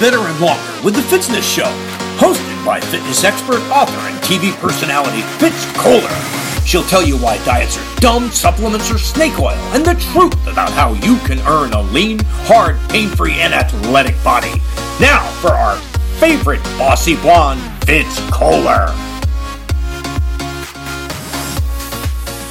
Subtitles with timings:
[0.00, 1.70] better, and longer with The Fitzness Show,
[2.16, 6.66] hosted by fitness expert, author, and TV personality Fitz Koehler.
[6.66, 10.70] She'll tell you why diets are dumb, supplements are snake oil, and the truth about
[10.70, 14.52] how you can earn a lean, hard, pain-free, and athletic body.
[15.00, 15.76] Now for our
[16.18, 19.09] favorite bossy blonde, Fitz Koehler.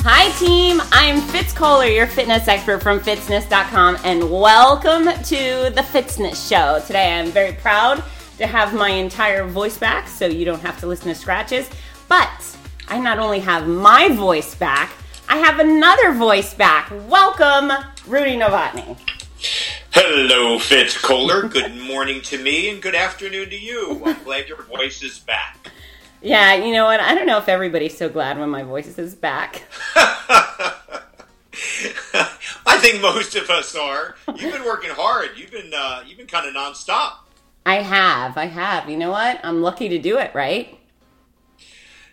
[0.04, 0.82] Hi, team.
[0.94, 6.80] I'm Fitz Koehler, your fitness expert from Fitzness.com, and welcome to the Fitzness Show.
[6.88, 8.02] Today, I'm very proud
[8.38, 11.70] to have my entire voice back, so you don't have to listen to scratches.
[12.08, 14.94] But I not only have my voice back,
[15.28, 16.90] I have another voice back.
[17.10, 17.70] Welcome,
[18.08, 18.98] Rudy Novotny.
[19.92, 21.52] Hello, Fitz Koehler.
[21.52, 24.02] Good morning to me, and good afternoon to you.
[24.06, 25.72] I'm glad your voice is back.
[26.22, 27.00] Yeah, you know what?
[27.00, 29.64] I don't know if everybody's so glad when my voice is back.
[32.66, 34.16] I think most of us are.
[34.36, 35.30] You've been working hard.
[35.38, 37.14] You've been uh, you've been kind of nonstop.
[37.66, 38.38] I have.
[38.38, 38.90] I have.
[38.90, 39.40] You know what?
[39.44, 40.78] I'm lucky to do it, right?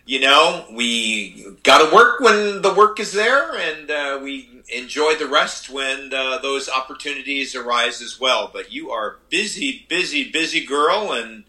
[0.05, 5.15] You know, we got to work when the work is there, and uh, we enjoy
[5.15, 8.49] the rest when uh, those opportunities arise as well.
[8.51, 11.43] But you are busy, busy, busy girl, and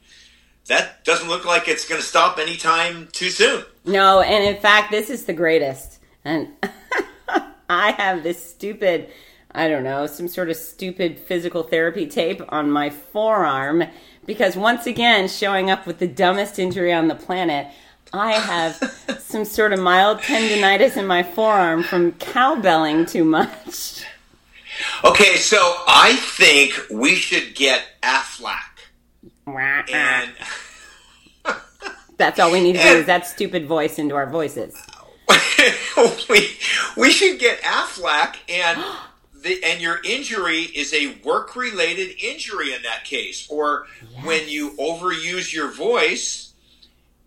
[0.68, 3.64] that doesn't look like it's going to stop anytime too soon.
[3.84, 5.98] No, and in fact, this is the greatest.
[6.24, 6.48] And
[7.70, 9.10] I have this stupid,
[9.52, 13.84] I don't know, some sort of stupid physical therapy tape on my forearm
[14.26, 17.66] because once again, showing up with the dumbest injury on the planet,
[18.12, 18.74] I have
[19.20, 24.04] some sort of mild tendonitis in my forearm from cowbelling too much.
[25.02, 25.56] Okay, so
[25.88, 28.77] I think we should get Aflac.
[29.92, 30.30] And
[32.18, 34.76] That's all we need to do is that stupid voice into our voices.
[36.28, 36.50] we
[36.96, 38.82] we should get Aflac and
[39.42, 43.86] the and your injury is a work related injury in that case, or
[44.24, 46.47] when you overuse your voice.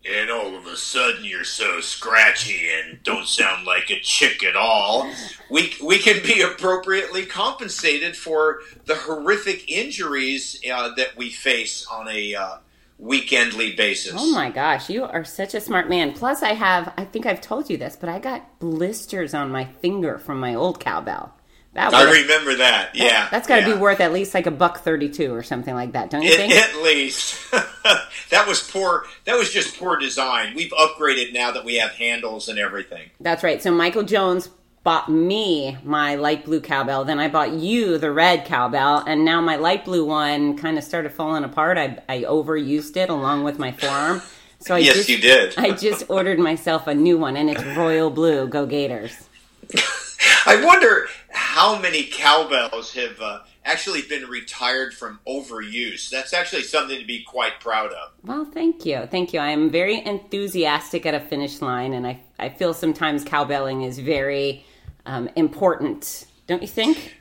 [0.03, 4.55] And all of a sudden, you're so scratchy and don't sound like a chick at
[4.55, 5.11] all.
[5.51, 12.07] We we can be appropriately compensated for the horrific injuries uh, that we face on
[12.07, 12.57] a uh,
[13.01, 14.13] weekendly basis.
[14.15, 16.13] Oh my gosh, you are such a smart man.
[16.13, 19.65] Plus, I have, I think I've told you this, but I got blisters on my
[19.65, 21.33] finger from my old cowbell.
[21.73, 22.95] That I remember that.
[22.95, 23.75] Yeah, that's got to yeah.
[23.75, 26.37] be worth at least like a buck thirty-two or something like that, don't you At-
[26.37, 26.53] think?
[26.53, 27.49] At least
[28.29, 29.05] that was poor.
[29.25, 30.53] That was just poor design.
[30.53, 33.09] We've upgraded now that we have handles and everything.
[33.21, 33.61] That's right.
[33.63, 34.49] So Michael Jones
[34.83, 39.39] bought me my light blue cowbell, then I bought you the red cowbell, and now
[39.39, 41.77] my light blue one kind of started falling apart.
[41.77, 44.21] I, I overused it along with my forearm.
[44.59, 45.53] So I Yes, just, you did.
[45.57, 48.47] I just ordered myself a new one, and it's royal blue.
[48.47, 49.27] Go Gators!
[50.45, 56.09] I wonder how many cowbells have uh, actually been retired from overuse.
[56.09, 58.11] That's actually something to be quite proud of.
[58.23, 59.39] Well, thank you, thank you.
[59.39, 63.99] I am very enthusiastic at a finish line, and I I feel sometimes cowbelling is
[63.99, 64.65] very
[65.05, 66.25] um, important.
[66.47, 67.17] Don't you think?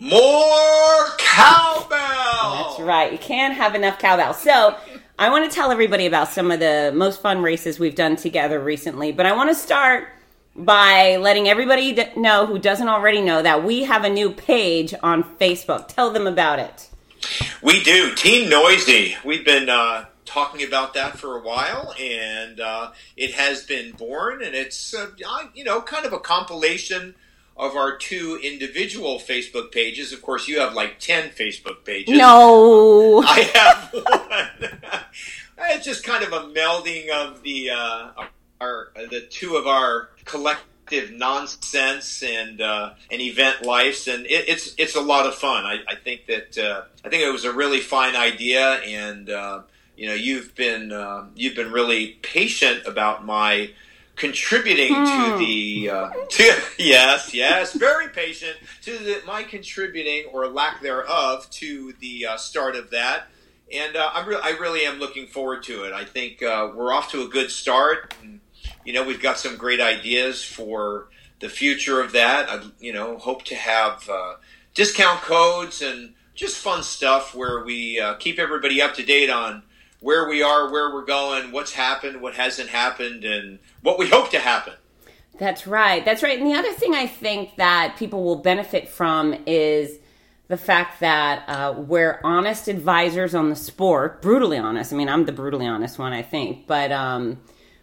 [0.00, 1.88] More cowbell.
[1.88, 3.10] That's right.
[3.10, 4.32] You can't have enough cowbell.
[4.32, 4.76] So
[5.18, 8.60] I want to tell everybody about some of the most fun races we've done together
[8.60, 10.08] recently, but I want to start
[10.58, 15.22] by letting everybody know who doesn't already know that we have a new page on
[15.22, 15.88] Facebook.
[15.88, 16.90] Tell them about it.
[17.62, 18.14] We do.
[18.14, 19.16] Team Noisy.
[19.24, 24.42] We've been uh, talking about that for a while, and uh, it has been born,
[24.42, 25.10] and it's, uh,
[25.54, 27.14] you know, kind of a compilation
[27.56, 30.12] of our two individual Facebook pages.
[30.12, 32.16] Of course, you have like 10 Facebook pages.
[32.16, 33.22] No.
[33.24, 33.92] I have
[34.70, 35.02] one.
[35.70, 38.10] it's just kind of a melding of the uh,
[38.60, 44.74] our the two of our collective nonsense and uh, and event lives, and it, it's
[44.78, 45.64] it's a lot of fun.
[45.64, 49.62] I, I think that uh, I think it was a really fine idea, and uh,
[49.96, 53.70] you know you've been uh, you've been really patient about my
[54.18, 60.82] contributing to the uh, to, yes yes very patient to the, my contributing or lack
[60.82, 63.28] thereof to the uh, start of that.
[63.72, 65.92] And uh, I'm re- I really am looking forward to it.
[65.92, 68.40] I think uh, we're off to a good start and,
[68.88, 73.18] you know we've got some great ideas for the future of that I you know
[73.18, 74.36] hope to have uh,
[74.72, 79.62] discount codes and just fun stuff where we uh, keep everybody up to date on
[80.00, 84.30] where we are, where we're going, what's happened, what hasn't happened, and what we hope
[84.30, 84.72] to happen.
[85.38, 86.02] That's right.
[86.02, 86.38] That's right.
[86.38, 89.98] And the other thing I think that people will benefit from is
[90.46, 94.94] the fact that uh, we're honest advisors on the sport, brutally honest.
[94.94, 97.38] I mean, I'm the brutally honest one, I think, but um,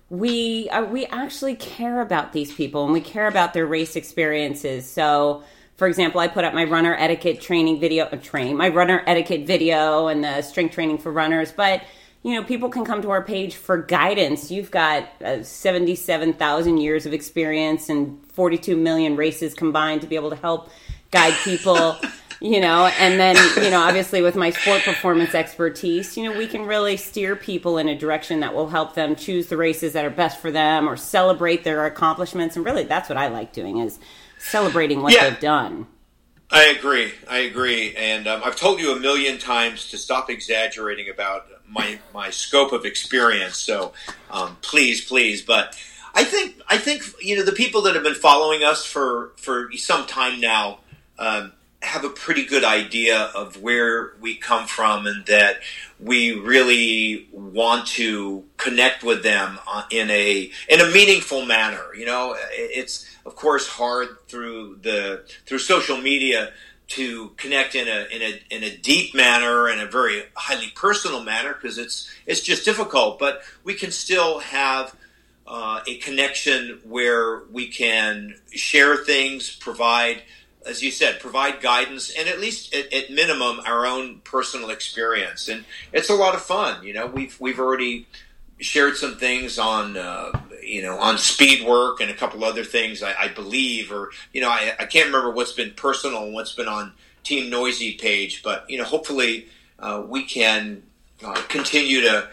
[0.09, 4.89] we uh, we actually care about these people and we care about their race experiences.
[4.89, 5.43] So
[5.77, 9.45] for example, I put up my runner etiquette training video, uh, train my runner etiquette
[9.47, 11.51] video and the strength training for runners.
[11.51, 11.83] But
[12.23, 14.49] you know, people can come to our page for guidance.
[14.49, 20.15] You've got uh, seventy-seven thousand years of experience and forty-two million races combined to be
[20.15, 20.69] able to help
[21.11, 21.97] guide people.
[22.45, 26.45] you know, and then you know, obviously with my sport performance expertise, you know, we
[26.45, 30.05] can really steer people in a direction that will help them choose the races that
[30.05, 32.55] are best for them or celebrate their accomplishments.
[32.55, 33.97] And really, that's what I like doing is
[34.37, 35.27] celebrating what yeah.
[35.27, 35.87] they've done.
[36.51, 37.13] I agree.
[37.27, 41.97] I agree, and um, I've told you a million times to stop exaggerating about my
[42.13, 43.57] my scope of experience.
[43.57, 43.93] So
[44.29, 45.75] um, please, please, but
[46.13, 49.71] I think I think you know the people that have been following us for for
[49.75, 50.81] some time now
[51.17, 51.53] um,
[51.85, 55.57] have a pretty good idea of where we come from, and that
[55.99, 61.93] we really want to connect with them uh, in a in a meaningful manner.
[61.95, 66.51] You know, it's of course, hard through the through social media
[66.87, 71.23] to connect in a in a in a deep manner and a very highly personal
[71.23, 73.17] manner because it's it's just difficult.
[73.17, 74.95] But we can still have
[75.47, 80.21] uh, a connection where we can share things, provide,
[80.65, 85.47] as you said, provide guidance, and at least at, at minimum our own personal experience.
[85.47, 86.83] And it's a lot of fun.
[86.83, 88.07] You know, we've we've already
[88.59, 90.31] shared some things on uh,
[90.63, 94.41] you know on speed work and a couple other things I, I believe or you
[94.41, 98.43] know I, I, can't remember what's been personal and what's been on Team Noisy page
[98.43, 99.47] but you know hopefully
[99.79, 100.83] uh, we can
[101.23, 102.29] uh, continue to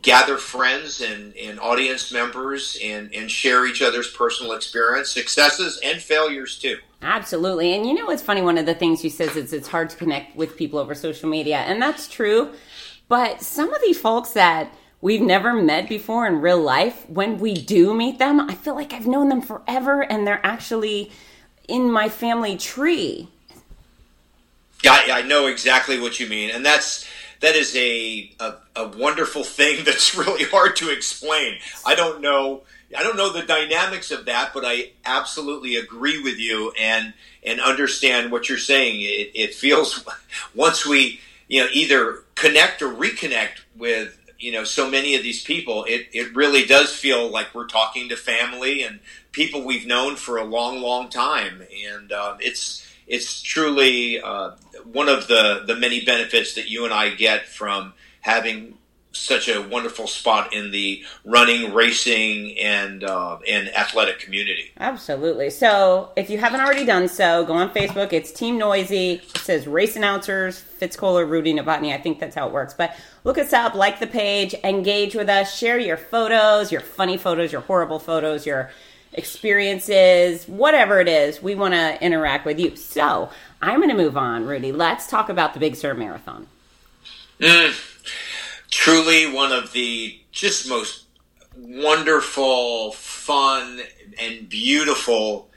[0.00, 6.00] gather friends and, and audience members and, and share each other's personal experience successes and
[6.00, 9.52] failures too absolutely and you know what's funny one of the things you says is
[9.52, 12.52] it's hard to connect with people over social media and that's true
[13.08, 14.72] but some of the folks that
[15.04, 18.94] we've never met before in real life, when we do meet them, I feel like
[18.94, 21.12] I've known them forever and they're actually
[21.68, 23.28] in my family tree.
[24.82, 26.50] Yeah, I, I know exactly what you mean.
[26.50, 27.06] And that's
[27.40, 31.58] that is a, a, a wonderful thing that's really hard to explain.
[31.84, 32.62] I don't know
[32.96, 37.12] I don't know the dynamics of that, but I absolutely agree with you and
[37.42, 39.00] and understand what you're saying.
[39.00, 40.04] It, it feels
[40.54, 45.42] once we you know either connect or reconnect with you know so many of these
[45.42, 48.98] people it, it really does feel like we're talking to family and
[49.32, 54.52] people we've known for a long long time and uh, it's it's truly uh,
[54.84, 58.78] one of the the many benefits that you and I get from having
[59.14, 64.72] such a wonderful spot in the running, racing, and uh, and athletic community.
[64.78, 65.50] Absolutely.
[65.50, 68.12] So if you haven't already done so, go on Facebook.
[68.12, 69.22] It's Team Noisy.
[69.34, 71.94] It says race announcers, Fitz Koehler, Rudy Novotny.
[71.94, 72.74] I think that's how it works.
[72.74, 77.16] But look us up, like the page, engage with us, share your photos, your funny
[77.16, 78.70] photos, your horrible photos, your
[79.12, 81.40] experiences, whatever it is.
[81.40, 82.74] We want to interact with you.
[82.76, 83.30] So
[83.62, 84.72] I'm going to move on, Rudy.
[84.72, 86.48] Let's talk about the Big Sur Marathon.
[87.40, 87.93] Mm
[88.74, 91.04] truly one of the just most
[91.56, 93.80] wonderful, fun,
[94.20, 95.48] and beautiful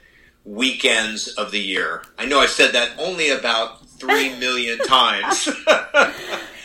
[0.44, 2.04] weekends of the year.
[2.16, 5.48] I know I've said that only about three million times.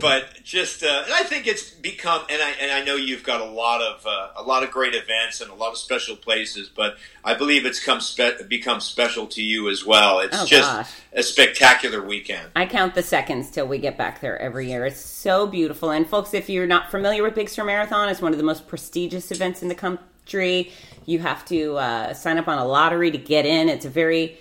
[0.00, 3.44] but just uh, I think it's become and I and I know you've got a
[3.44, 6.96] lot of uh, a lot of great events and a lot of special places, but
[7.24, 10.20] I believe it's come spe- become special to you as well.
[10.20, 10.90] It's oh, just gosh.
[11.12, 12.50] a spectacular weekend.
[12.56, 14.86] I count the seconds till we get back there every year.
[14.86, 15.90] It's so beautiful.
[15.90, 18.66] And folks, if you're not familiar with Big Sur Marathon, it's one of the most
[18.66, 20.72] prestigious events in the country.
[21.06, 23.68] You have to uh, sign up on a lottery to get in.
[23.68, 24.38] It's a very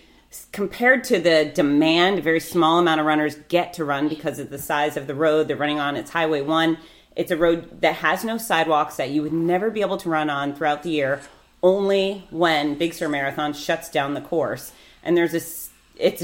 [0.51, 4.49] compared to the demand, a very small amount of runners get to run because of
[4.49, 5.95] the size of the road they're running on.
[5.95, 6.77] It's Highway 1.
[7.15, 10.29] It's a road that has no sidewalks that you would never be able to run
[10.29, 11.21] on throughout the year,
[11.63, 14.71] only when Big Sur Marathon shuts down the course.
[15.03, 16.23] And there's this it's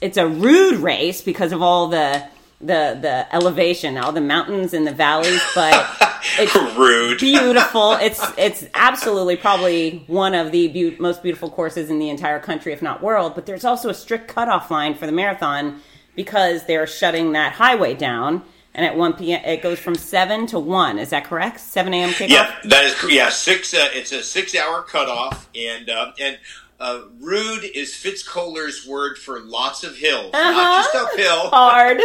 [0.00, 2.26] it's a rude race because of all the
[2.60, 5.96] the the elevation, all the mountains and the valleys, but
[6.38, 7.92] it's rude, beautiful.
[8.00, 12.72] It's it's absolutely probably one of the be- most beautiful courses in the entire country,
[12.72, 13.34] if not world.
[13.34, 15.80] But there's also a strict cutoff line for the marathon
[16.14, 18.42] because they're shutting that highway down.
[18.72, 20.98] And at one p.m., it goes from seven to one.
[20.98, 21.58] Is that correct?
[21.58, 22.10] Seven a.m.
[22.10, 22.28] kickoff.
[22.28, 23.28] Yeah, that is yeah.
[23.28, 23.74] Six.
[23.74, 26.38] Uh, it's a six-hour cutoff, and uh, and
[26.80, 30.50] uh, rude is Fitz Koehler's word for lots of hills, uh-huh.
[30.50, 31.50] not just uphill.
[31.50, 32.00] Hard.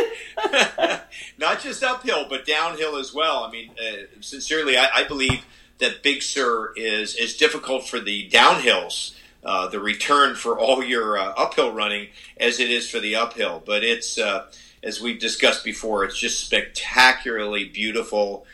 [1.37, 3.45] not just uphill, but downhill as well.
[3.45, 5.45] I mean, uh, sincerely, I, I, believe
[5.77, 9.15] that Big Sur is as difficult for the downhills,
[9.45, 13.63] uh, the return for all your uh, uphill running, as it is for the uphill.
[13.65, 14.47] But it's, uh,
[14.83, 18.45] as we've discussed before, it's just spectacularly beautiful.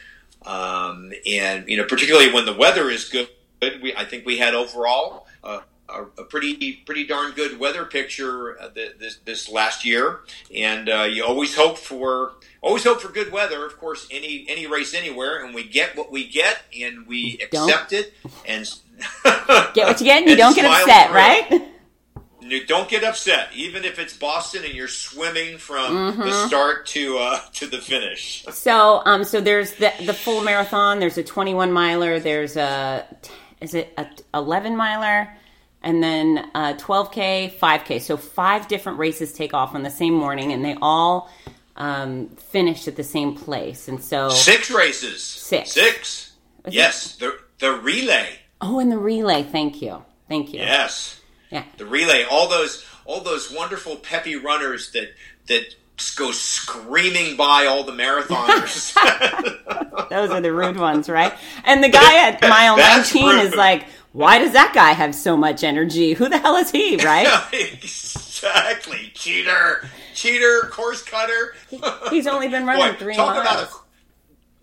[0.45, 3.27] Um, and, you know, particularly when the weather is good,
[3.81, 8.59] we, I think we had overall uh, a, a, pretty pretty darn good weather picture
[8.59, 10.21] uh, this this last year,
[10.55, 13.65] and uh, you always hope for always hope for good weather.
[13.65, 17.91] Of course, any any race anywhere, and we get what we get, and we accept
[17.91, 17.93] don't.
[17.93, 18.13] it,
[18.47, 18.69] and
[19.73, 21.67] get what you get, and you don't get upset, right?
[22.41, 26.21] You don't get upset, even if it's Boston and you're swimming from mm-hmm.
[26.21, 28.43] the start to uh, to the finish.
[28.51, 30.99] So, um, so there's the the full marathon.
[30.99, 32.19] There's a 21 miler.
[32.19, 33.05] There's a
[33.61, 35.33] is it a 11 miler,
[35.81, 38.01] and then a 12k, 5k.
[38.01, 41.29] So five different races take off on the same morning, and they all
[41.75, 43.87] um, finish at the same place.
[43.87, 45.23] And so six races.
[45.23, 45.71] Six.
[45.71, 46.33] Six.
[46.65, 47.19] Is yes, it?
[47.19, 48.29] the the relay.
[48.59, 49.43] Oh, and the relay.
[49.43, 50.03] Thank you.
[50.27, 50.59] Thank you.
[50.59, 51.19] Yes.
[51.49, 51.63] Yeah.
[51.77, 55.13] The relay, all those all those wonderful peppy runners that
[55.47, 55.75] that
[56.15, 58.93] go screaming by all the marathoners.
[60.09, 61.33] those are the rude ones, right?
[61.63, 63.45] And the guy at mile 19 rude.
[63.45, 66.13] is like, why does that guy have so much energy?
[66.13, 67.27] Who the hell is he, right?
[67.53, 69.11] exactly.
[69.13, 69.89] Cheater.
[70.13, 71.55] Cheater, course cutter.
[72.09, 73.45] He's only been running Boy, three talk miles.
[73.45, 73.81] About a,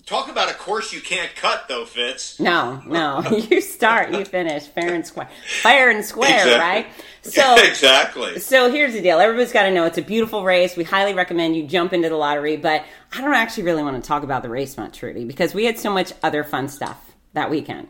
[0.08, 2.40] Talk about a course you can't cut, though, Fitz.
[2.40, 3.20] No, no.
[3.50, 5.28] you start, you finish, fair and square,
[5.60, 6.58] fair and square, exactly.
[6.58, 6.86] right?
[7.20, 8.38] So exactly.
[8.38, 9.18] So here's the deal.
[9.18, 10.78] Everybody's got to know it's a beautiful race.
[10.78, 12.56] We highly recommend you jump into the lottery.
[12.56, 15.66] But I don't actually really want to talk about the race much, Rudy, because we
[15.66, 17.88] had so much other fun stuff that weekend.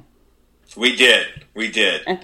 [0.77, 1.27] We did.
[1.55, 2.21] We did.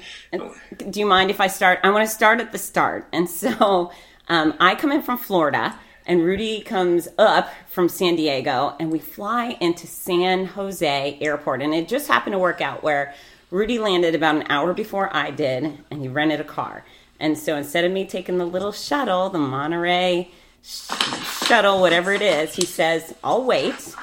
[0.90, 1.80] Do you mind if I start?
[1.82, 3.08] I want to start at the start.
[3.12, 3.90] And so
[4.28, 8.98] um, I come in from Florida and Rudy comes up from San Diego, and we
[8.98, 11.62] fly into San Jose Airport.
[11.62, 13.14] And it just happened to work out where
[13.50, 16.84] Rudy landed about an hour before I did, and he rented a car.
[17.18, 20.30] And so instead of me taking the little shuttle, the Monterey
[20.62, 20.90] sh-
[21.46, 23.94] shuttle, whatever it is, he says, I'll wait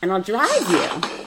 [0.00, 1.19] and I'll drive you.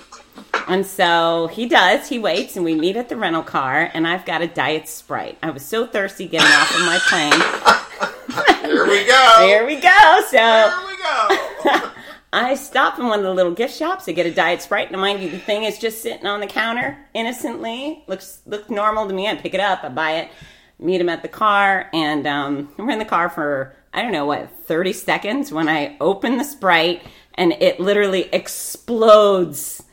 [0.67, 2.07] And so he does.
[2.07, 3.89] He waits, and we meet at the rental car.
[3.93, 5.37] And I've got a diet sprite.
[5.43, 8.63] I was so thirsty getting off of my plane.
[8.63, 9.37] Here we go.
[9.45, 10.21] Here we go.
[10.29, 11.89] So here we go.
[12.33, 14.89] I stop in one of the little gift shops to get a diet sprite.
[14.91, 18.03] And mind you, the thing is just sitting on the counter innocently.
[18.07, 19.27] Looks looks normal to me.
[19.27, 20.31] I pick it up, I buy it,
[20.79, 24.25] meet him at the car, and um, we're in the car for I don't know
[24.25, 27.03] what thirty seconds when I open the sprite
[27.35, 29.83] and it literally explodes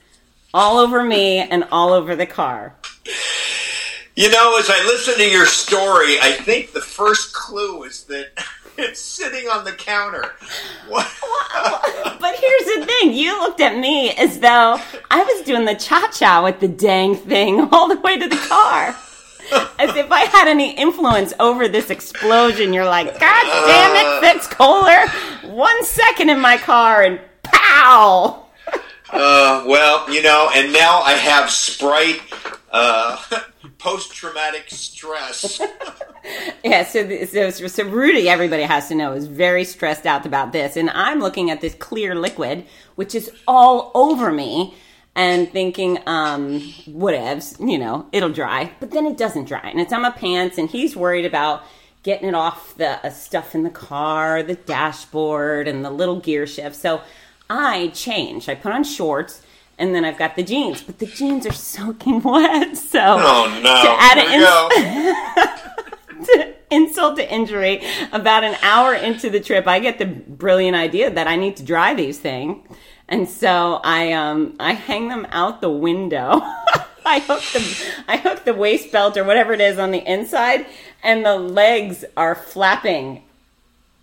[0.52, 2.74] all over me and all over the car.
[4.16, 8.28] You know, as I listen to your story, I think the first clue is that
[8.78, 10.32] it's sitting on the counter.
[12.20, 14.78] But here's the thing you looked at me as though
[15.10, 18.36] I was doing the cha cha with the dang thing all the way to the
[18.36, 18.96] car.
[19.78, 22.72] As if I had any influence over this explosion.
[22.72, 24.20] You're like, God damn it, uh.
[24.20, 25.50] Fitz Koehler.
[25.50, 28.46] One second in my car and pow.
[29.12, 32.20] Uh, well, you know, and now I have Sprite
[32.70, 33.20] uh,
[33.78, 35.60] post traumatic stress.
[36.64, 40.76] yeah, so, so, so Rudy, everybody has to know, is very stressed out about this.
[40.76, 44.74] And I'm looking at this clear liquid, which is all over me,
[45.16, 48.72] and thinking, um, whatevs, you know, it'll dry.
[48.78, 49.68] But then it doesn't dry.
[49.68, 51.64] And it's on my pants, and he's worried about
[52.02, 56.46] getting it off the uh, stuff in the car, the dashboard, and the little gear
[56.46, 56.76] shift.
[56.76, 57.02] So
[57.50, 58.48] I change.
[58.48, 59.42] I put on shorts
[59.80, 62.76] and then I've got the jeans, but the jeans are soaking wet.
[62.76, 64.18] So oh no, to add
[66.20, 70.76] ins- to insult to injury, about an hour into the trip, I get the brilliant
[70.76, 72.64] idea that I need to dry these things,
[73.08, 76.40] and so I um I hang them out the window.
[77.04, 80.66] I hook the I hook the waist belt or whatever it is on the inside,
[81.02, 83.22] and the legs are flapping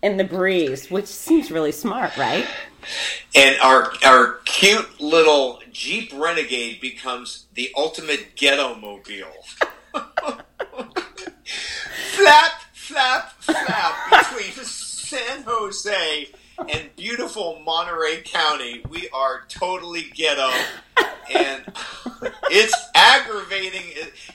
[0.02, 2.46] in the breeze, which seems really smart, right?
[3.34, 9.44] And our our cute little Jeep Renegade becomes the ultimate ghetto mobile.
[12.12, 16.28] flap, flap, flap between San Jose
[16.68, 18.82] and beautiful Monterey County.
[18.88, 20.50] We are totally ghetto,
[21.32, 21.62] and
[22.50, 23.82] it's aggravating.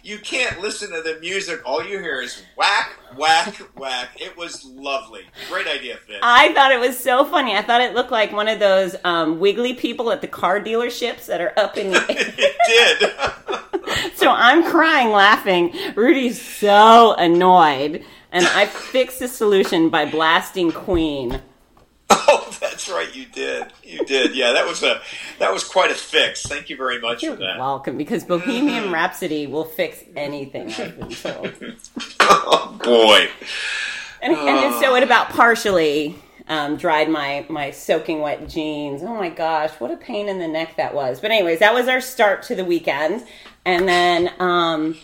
[0.04, 1.62] You can't listen to the music.
[1.66, 4.10] All you hear is whack, whack, whack.
[4.20, 5.22] It was lovely.
[5.50, 6.20] Great idea, Finn.
[6.22, 7.56] I thought it was so funny.
[7.56, 11.26] I thought it looked like one of those um, wiggly people at the car dealerships
[11.26, 14.16] that are up in the it did.
[14.16, 15.74] so I'm crying laughing.
[15.96, 18.04] Rudy's so annoyed.
[18.32, 21.40] And I fixed the solution by blasting Queen.
[22.26, 23.14] Oh, that's right.
[23.16, 23.68] You did.
[23.84, 24.36] You did.
[24.36, 25.02] Yeah, that was a
[25.40, 26.44] that was quite a fix.
[26.44, 27.60] Thank you very much You're for that.
[27.60, 30.72] Welcome, because Bohemian Rhapsody will fix anything.
[30.72, 31.54] I've been told.
[32.20, 33.30] oh boy.
[34.22, 36.16] And, and so it about partially
[36.48, 39.02] um, dried my my soaking wet jeans.
[39.04, 41.20] Oh my gosh, what a pain in the neck that was.
[41.20, 43.26] But anyways, that was our start to the weekend,
[43.66, 44.98] and then um,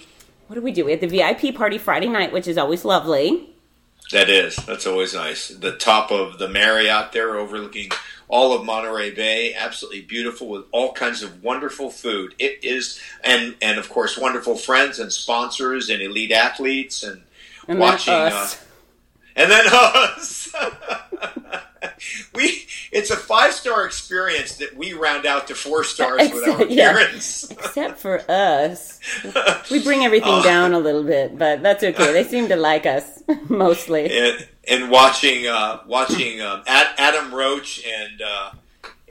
[0.48, 0.86] what do we do?
[0.86, 3.50] We had the VIP party Friday night, which is always lovely.
[4.12, 4.56] That is.
[4.56, 5.50] That's always nice.
[5.50, 7.92] The top of the Marriott there overlooking
[8.28, 12.34] all of Monterey Bay, absolutely beautiful with all kinds of wonderful food.
[12.40, 17.22] It is and and of course wonderful friends and sponsors and elite athletes and,
[17.68, 18.56] And watching us.
[18.56, 18.66] Uh,
[19.36, 20.54] and then us.
[22.36, 26.66] we it's a five star experience that we round out to four stars with our
[26.70, 26.92] Yeah.
[26.92, 27.50] appearance.
[27.52, 29.00] Except for us.
[29.72, 30.44] We bring everything Oh.
[30.44, 32.12] down a little bit, but that's okay.
[32.14, 34.10] They seem to like us mostly.
[34.18, 38.52] and, and watching uh, watching um, Ad, Adam Roach and uh,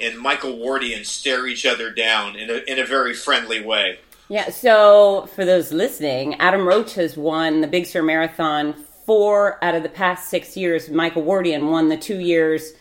[0.00, 3.98] and Michael Wardian stare each other down in a, in a very friendly way.
[4.28, 8.74] Yeah, so for those listening, Adam Roach has won the Big Sur Marathon
[9.08, 10.90] four out of the past six years.
[10.90, 12.74] Michael Wardian won the two years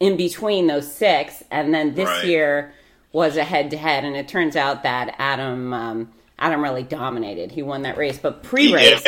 [0.00, 2.24] in between those six, and then this Right.
[2.24, 2.72] year
[3.12, 4.02] was a head to head.
[4.04, 7.52] And it turns out that Adam um, Adam really dominated.
[7.52, 9.06] He won that race, but pre race,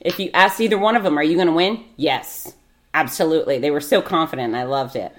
[0.00, 2.54] if you asked either one of them, "Are you going to win?" Yes,
[2.94, 3.58] absolutely.
[3.58, 4.54] They were so confident.
[4.54, 5.12] I loved it.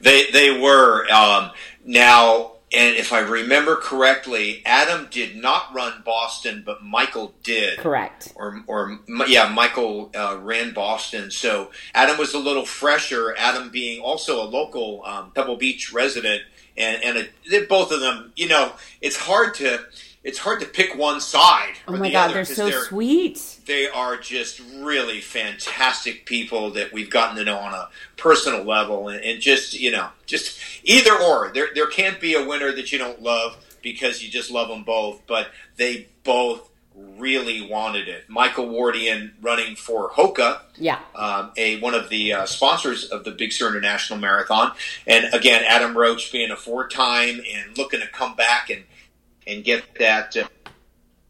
[0.00, 1.50] They they were um,
[1.84, 7.78] now, and if I remember correctly, Adam did not run Boston, but Michael did.
[7.78, 8.32] Correct.
[8.34, 13.34] or or yeah, Michael uh, ran Boston, so Adam was a little fresher.
[13.38, 16.42] Adam being also a local um, Pebble Beach resident,
[16.76, 19.84] and and a, both of them, you know, it's hard to
[20.24, 21.74] it's hard to pick one side.
[21.86, 23.60] Oh my the God, other, they're so sweet.
[23.66, 29.08] They are just really fantastic people that we've gotten to know on a personal level,
[29.08, 31.52] and, and just you know, just either or.
[31.54, 34.82] There there can't be a winner that you don't love because you just love them
[34.82, 36.70] both, but they both
[37.18, 38.24] really wanted it.
[38.28, 41.00] Michael Wardian running for Hoka, Yeah.
[41.14, 44.72] um, a one of the uh, sponsors of the Big Sur International Marathon,
[45.06, 48.84] and again Adam Roach being a four time and looking to come back and
[49.46, 50.46] and get that uh,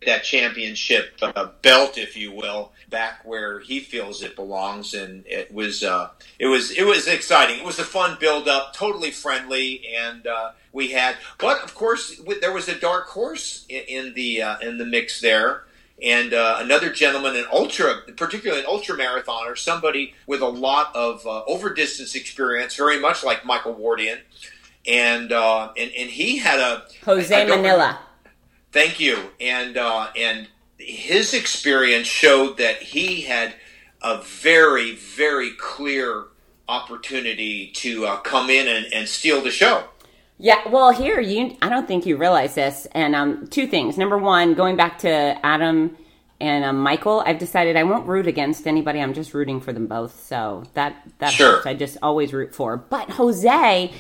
[0.07, 4.95] that championship uh, belt, if you will, back where he feels it belongs.
[4.95, 7.59] And it was uh, it was it was exciting.
[7.59, 11.17] It was a fun build up, totally friendly, and uh, we had.
[11.39, 15.21] But of course, there was a dark horse in, in the uh, in the mix
[15.21, 15.65] there.
[16.03, 21.25] And uh, another gentleman, an ultra, particularly an ultra marathoner, somebody with a lot of
[21.25, 24.19] uh, over distance experience, very much like Michael Wardian,
[24.87, 27.99] and uh, and and he had a Jose I- I Manila.
[28.73, 29.19] Thank you.
[29.41, 33.55] And uh, and his experience showed that he had
[34.03, 36.25] a very very clear
[36.69, 39.85] opportunity to uh, come in and, and steal the show.
[40.39, 43.97] Yeah, well, here you I don't think you realize this, and um, two things.
[43.97, 45.09] Number one, going back to
[45.47, 45.97] Adam
[46.41, 49.01] and um, Michael, I've decided I won't root against anybody.
[49.01, 50.25] I'm just rooting for them both.
[50.27, 51.67] So that that Sure.
[51.67, 52.77] I just always root for.
[52.77, 53.93] But Jose,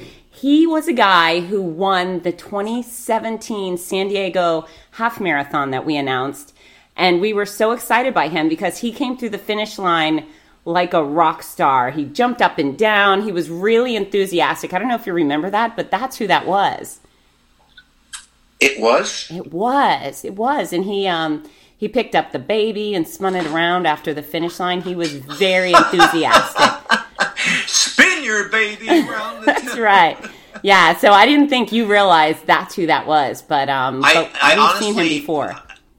[0.44, 6.54] he was a guy who won the 2017 San Diego half marathon that we announced,
[6.94, 10.26] and we were so excited by him because he came through the finish line
[10.66, 11.92] like a rock star.
[11.92, 13.22] He jumped up and down.
[13.22, 14.74] He was really enthusiastic.
[14.74, 17.00] I don't know if you remember that, but that's who that was.
[18.60, 19.30] It was.
[19.30, 20.26] It was.
[20.26, 20.74] It was.
[20.74, 24.60] And he um he picked up the baby and spun it around after the finish
[24.60, 24.82] line.
[24.82, 26.70] He was very enthusiastic.
[28.24, 30.18] Your baby around the That's right.
[30.62, 34.32] Yeah, so I didn't think you realized that's who that was, but um I, but
[34.42, 35.56] I honestly, seen him before.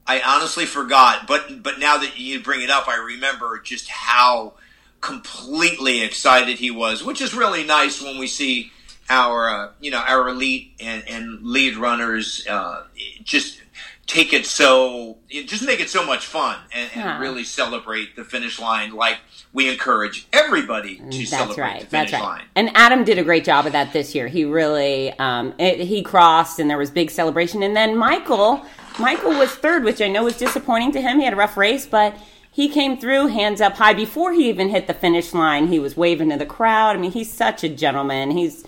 [0.07, 4.53] I honestly forgot, but but now that you bring it up, I remember just how
[5.01, 8.71] completely excited he was, which is really nice when we see
[9.09, 12.83] our uh, you know our elite and, and lead runners uh,
[13.23, 13.61] just
[14.07, 17.19] take it so just make it so much fun and, and Yeah.
[17.19, 19.17] really celebrate the finish line like
[19.55, 21.79] we encourage everybody to That's celebrate right.
[21.79, 22.37] the That's finish right.
[22.39, 22.43] line.
[22.55, 24.27] And Adam did a great job of that this year.
[24.27, 27.63] He really um, it, he crossed, and there was big celebration.
[27.63, 28.65] And then Michael,
[28.99, 31.19] Michael was third, which I know was disappointing to him.
[31.19, 32.15] He had a rough race, but
[32.51, 35.67] he came through hands up high before he even hit the finish line.
[35.67, 36.97] He was waving to the crowd.
[36.97, 38.31] I mean, he's such a gentleman.
[38.31, 38.65] He's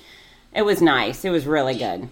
[0.54, 1.26] it was nice.
[1.26, 2.10] It was really good.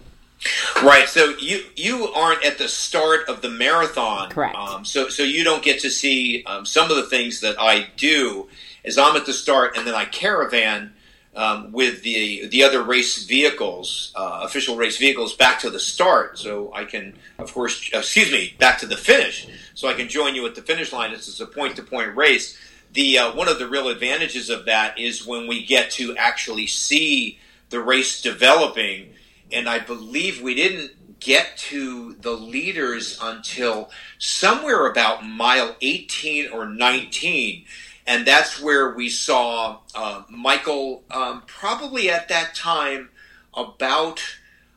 [0.82, 1.08] Right.
[1.08, 4.54] So you you aren't at the start of the marathon, Correct.
[4.54, 7.88] Um, so so you don't get to see um, some of the things that I
[7.96, 8.48] do.
[8.86, 10.94] Is I'm at the start and then I caravan
[11.34, 16.38] um, with the the other race vehicles, uh, official race vehicles, back to the start.
[16.38, 19.46] So I can, of course, excuse me, back to the finish.
[19.74, 21.12] So I can join you at the finish line.
[21.12, 22.58] This is a point to point race.
[22.94, 26.66] The uh, one of the real advantages of that is when we get to actually
[26.66, 29.12] see the race developing
[29.52, 36.66] and I believe we didn't get to the leaders until somewhere about mile 18 or
[36.66, 37.64] 19.
[38.06, 43.10] And that's where we saw uh, Michael um, probably at that time
[43.54, 44.22] about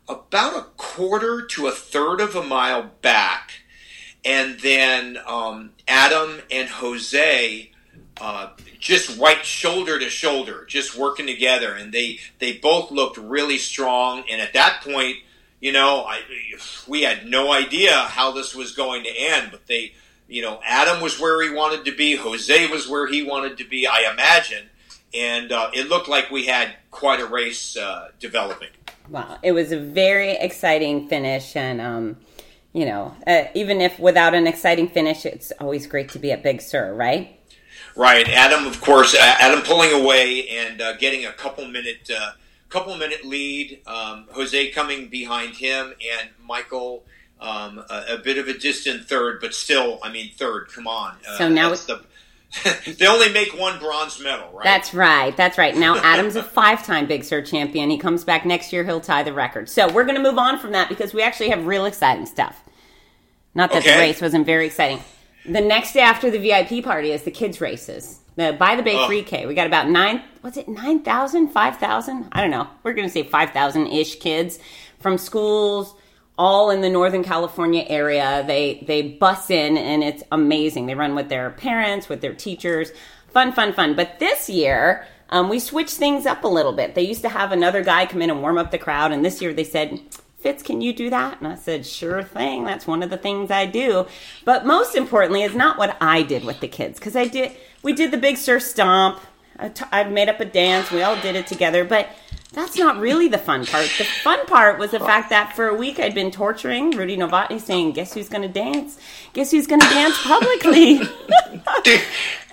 [0.07, 3.51] about a quarter to a third of a mile back.
[4.25, 7.71] and then um, Adam and Jose
[8.19, 13.57] uh, just right shoulder to shoulder, just working together, and they they both looked really
[13.57, 14.23] strong.
[14.29, 15.17] And at that point,
[15.61, 16.21] you know, I,
[16.87, 19.93] we had no idea how this was going to end, but they,
[20.29, 23.67] you know, Adam was where he wanted to be, Jose was where he wanted to
[23.67, 24.69] be, I imagine,
[25.13, 28.69] and uh, it looked like we had quite a race uh, developing.
[29.09, 32.17] Wow, it was a very exciting finish, and um,
[32.73, 36.43] you know, uh, even if without an exciting finish, it's always great to be at
[36.43, 37.35] Big Sur, right?
[37.95, 38.67] Right, Adam.
[38.67, 42.33] Of course, Adam pulling away and uh, getting a couple minute, uh,
[42.69, 43.81] couple minute lead.
[43.87, 47.03] Um, Jose coming behind him, and Michael
[47.39, 50.69] um, a, a, bit of a distant third, but still, I mean, third.
[50.73, 51.15] Come on.
[51.27, 52.03] Uh, so now it's the.
[52.97, 54.63] they only make one bronze medal, right?
[54.63, 55.37] That's right.
[55.37, 55.75] That's right.
[55.77, 57.89] Now Adam's a five-time Big Sur champion.
[57.89, 58.83] He comes back next year.
[58.83, 59.69] He'll tie the record.
[59.69, 62.61] So we're going to move on from that because we actually have real exciting stuff.
[63.53, 63.93] Not that okay.
[63.93, 65.01] the race wasn't very exciting.
[65.45, 68.19] The next day after the VIP party is the kids races.
[68.35, 69.07] The by the Bay oh.
[69.07, 69.47] 3K.
[69.47, 70.23] We got about nine.
[70.41, 70.67] What's it?
[70.67, 71.49] Nine thousand?
[71.49, 72.27] Five thousand?
[72.31, 72.67] I don't know.
[72.83, 74.59] We're going to say five thousand ish kids
[74.99, 75.95] from schools
[76.39, 78.43] all in the Northern California area.
[78.47, 80.87] They they bus in and it's amazing.
[80.87, 82.91] They run with their parents, with their teachers.
[83.27, 83.95] Fun, fun, fun.
[83.95, 85.05] But this year.
[85.31, 86.95] Um, we switched things up a little bit.
[86.95, 89.43] They used to have another guy come in and warm up the crowd, and this
[89.43, 90.01] year they said,
[90.39, 91.39] Fitz, can you do that?
[91.39, 92.63] And I said, sure thing.
[92.63, 94.07] That's one of the things I do.
[94.45, 97.51] But most importantly, is not what I did with the kids because I did.
[97.83, 99.19] We did the Big Sur stomp.
[99.57, 100.91] I, t- I made up a dance.
[100.91, 101.83] We all did it together.
[101.83, 102.09] But
[102.51, 103.89] that's not really the fun part.
[103.97, 107.59] The fun part was the fact that for a week I'd been torturing Rudy Novotny,
[107.61, 108.97] saying, "Guess who's going to dance?
[109.33, 111.01] Guess who's going to dance publicly?"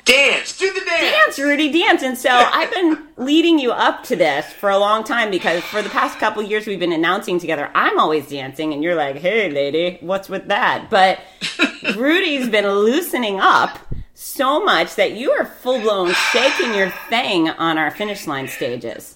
[0.07, 1.01] Dance, do the dance.
[1.01, 2.01] Dance, Rudy, dance.
[2.05, 5.83] And so I've been leading you up to this for a long time because for
[5.83, 7.73] the past couple years we've been announcing together.
[7.75, 11.19] I'm always dancing, and you're like, "Hey, lady, what's with that?" But
[11.97, 13.81] Rudy's been loosening up
[14.15, 19.16] so much that you are full blown shaking your thing on our finish line stages.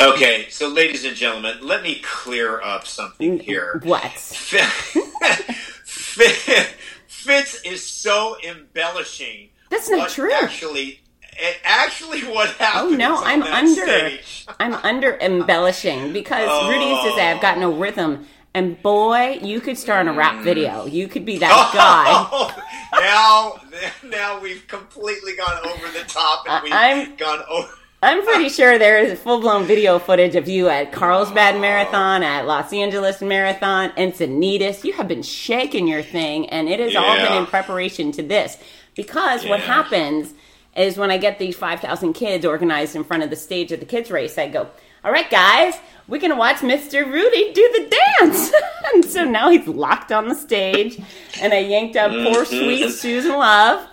[0.00, 3.80] Okay, so ladies and gentlemen, let me clear up something here.
[3.84, 4.02] What?
[7.06, 9.50] Fitz is so embellishing.
[9.70, 10.32] That's not true.
[10.32, 11.00] Actually,
[11.64, 12.94] actually, what happened?
[12.94, 14.18] Oh no, I'm under.
[14.58, 16.70] I'm under embellishing because oh.
[16.70, 18.26] Rudy used to say I've got no rhythm.
[18.56, 20.44] And boy, you could star in a rap mm.
[20.44, 20.86] video.
[20.86, 23.00] You could be that guy.
[23.00, 23.60] now,
[24.08, 27.68] now we've completely gone over the top, and we've I'm, gone over.
[28.04, 32.46] I'm pretty sure there is full blown video footage of you at Carlsbad Marathon, at
[32.46, 34.84] Los Angeles Marathon, Encinitas.
[34.84, 36.98] You have been shaking your thing, and it has yeah.
[36.98, 38.58] all been in preparation to this.
[38.94, 39.48] Because yeah.
[39.48, 40.34] what happens
[40.76, 43.86] is when I get these 5,000 kids organized in front of the stage of the
[43.86, 44.68] kids' race, I go,
[45.02, 45.74] All right, guys,
[46.06, 47.10] we're going to watch Mr.
[47.10, 48.52] Rudy do the dance.
[48.92, 51.00] and so now he's locked on the stage,
[51.40, 52.90] and I yanked up poor, sweet mm-hmm.
[52.90, 53.88] Susan Love.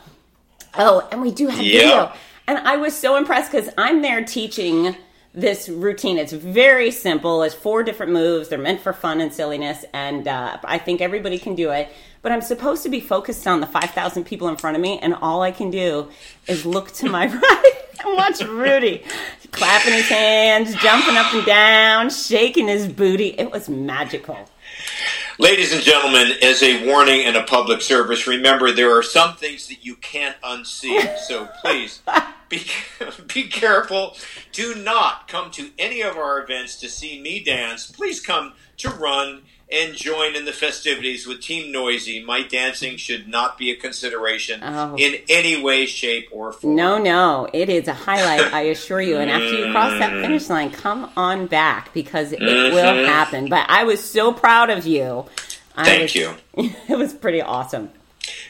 [0.74, 1.80] Oh, and we do have yeah.
[1.80, 2.13] video.
[2.47, 4.95] And I was so impressed because I'm there teaching
[5.34, 6.17] this routine.
[6.17, 7.43] It's very simple.
[7.43, 8.49] It's four different moves.
[8.49, 11.89] They're meant for fun and silliness, and uh, I think everybody can do it.
[12.21, 15.15] But I'm supposed to be focused on the 5,000 people in front of me, and
[15.15, 16.10] all I can do
[16.47, 17.73] is look to my right
[18.04, 19.04] and watch Rudy
[19.51, 23.30] clapping his hands, jumping up and down, shaking his booty.
[23.38, 24.49] It was magical.
[25.41, 29.67] Ladies and gentlemen, as a warning and a public service, remember there are some things
[29.69, 31.17] that you can't unsee.
[31.17, 32.04] So please
[32.47, 32.67] be,
[33.34, 34.15] be careful.
[34.51, 37.89] Do not come to any of our events to see me dance.
[37.89, 42.23] Please come to run and join in the festivities with Team Noisy.
[42.23, 44.95] My dancing should not be a consideration oh.
[44.97, 46.75] in any way, shape, or form.
[46.75, 47.47] No, no.
[47.53, 49.17] It is a highlight, I assure you.
[49.17, 52.75] And after you cross that finish line, come on back because it mm-hmm.
[52.75, 53.49] will happen.
[53.49, 55.25] But I was so proud of you.
[55.75, 56.36] Thank was, you.
[56.89, 57.91] It was pretty awesome.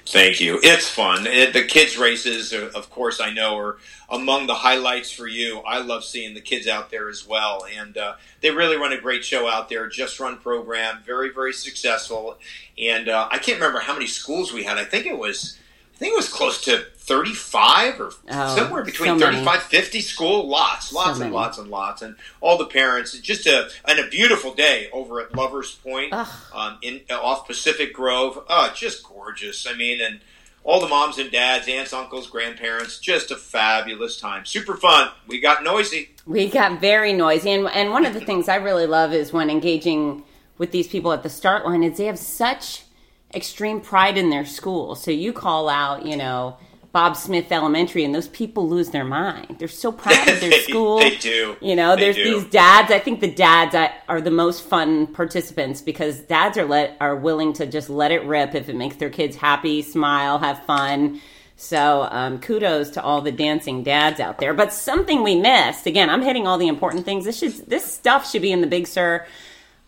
[0.07, 0.59] Thank you.
[0.63, 1.27] It's fun.
[1.27, 3.77] It, the kids' races, are, of course, I know are
[4.09, 5.59] among the highlights for you.
[5.59, 8.99] I love seeing the kids out there as well, and uh, they really run a
[8.99, 9.87] great show out there.
[9.87, 12.37] Just Run program, very very successful,
[12.77, 14.77] and uh, I can't remember how many schools we had.
[14.77, 15.57] I think it was
[16.01, 20.91] think it was close to 35 or oh, somewhere between so 35 50 school lots
[20.91, 22.01] lots so and lots and lots.
[22.01, 26.79] And all the parents just a and a beautiful day over at lovers point um,
[26.81, 28.43] in off pacific grove.
[28.49, 29.67] Oh just gorgeous.
[29.67, 30.19] I mean and
[30.63, 34.43] all the moms and dads aunts uncles grandparents just a fabulous time.
[34.45, 35.11] Super fun.
[35.27, 36.09] We got noisy.
[36.25, 37.51] We got very noisy.
[37.51, 40.23] And, and one of the things i really love is when engaging
[40.57, 42.85] with these people at the start line is they have such
[43.33, 44.95] extreme pride in their school.
[44.95, 46.57] So you call out, you know,
[46.91, 49.55] Bob Smith Elementary, and those people lose their mind.
[49.59, 50.99] They're so proud of their school.
[50.99, 51.55] they do.
[51.61, 52.91] You know, there's these dads.
[52.91, 57.15] I think the dads are- are the most fun participants because dads are let are
[57.15, 61.21] willing to just let it rip if it makes their kids happy, smile, have fun.
[61.55, 64.53] So um, kudos to all the dancing dads out there.
[64.53, 65.85] But something we missed.
[65.85, 67.23] Again, I'm hitting all the important things.
[67.23, 69.25] This should this stuff should be in the Big Sur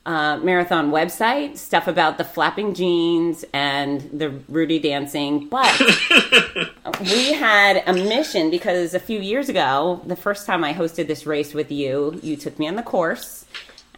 [0.06, 1.58] uh, marathon website.
[1.58, 5.48] Stuff about the flapping jeans and the Rudy dancing.
[5.48, 5.80] But
[7.02, 11.26] we had a mission because a few years ago, the first time I hosted this
[11.26, 13.46] race with you, you took me on the course.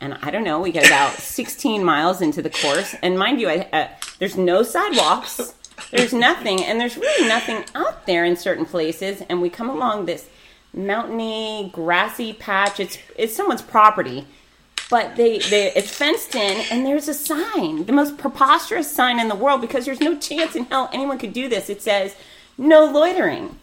[0.02, 2.96] And I don't know, we get about 16 miles into the course.
[3.02, 3.88] And mind you, I, uh,
[4.20, 5.54] there's no sidewalks,
[5.92, 9.24] there's nothing, and there's really nothing out there in certain places.
[9.30, 10.30] And we come along this
[10.74, 12.80] mountainy, grassy patch.
[12.80, 14.28] It's, it's someone's property.
[14.90, 19.28] But they, they, it's fenced in, and there's a sign, the most preposterous sign in
[19.30, 21.70] the world, because there's no chance in hell anyone could do this.
[21.70, 22.16] It says,
[22.58, 23.58] "No loitering."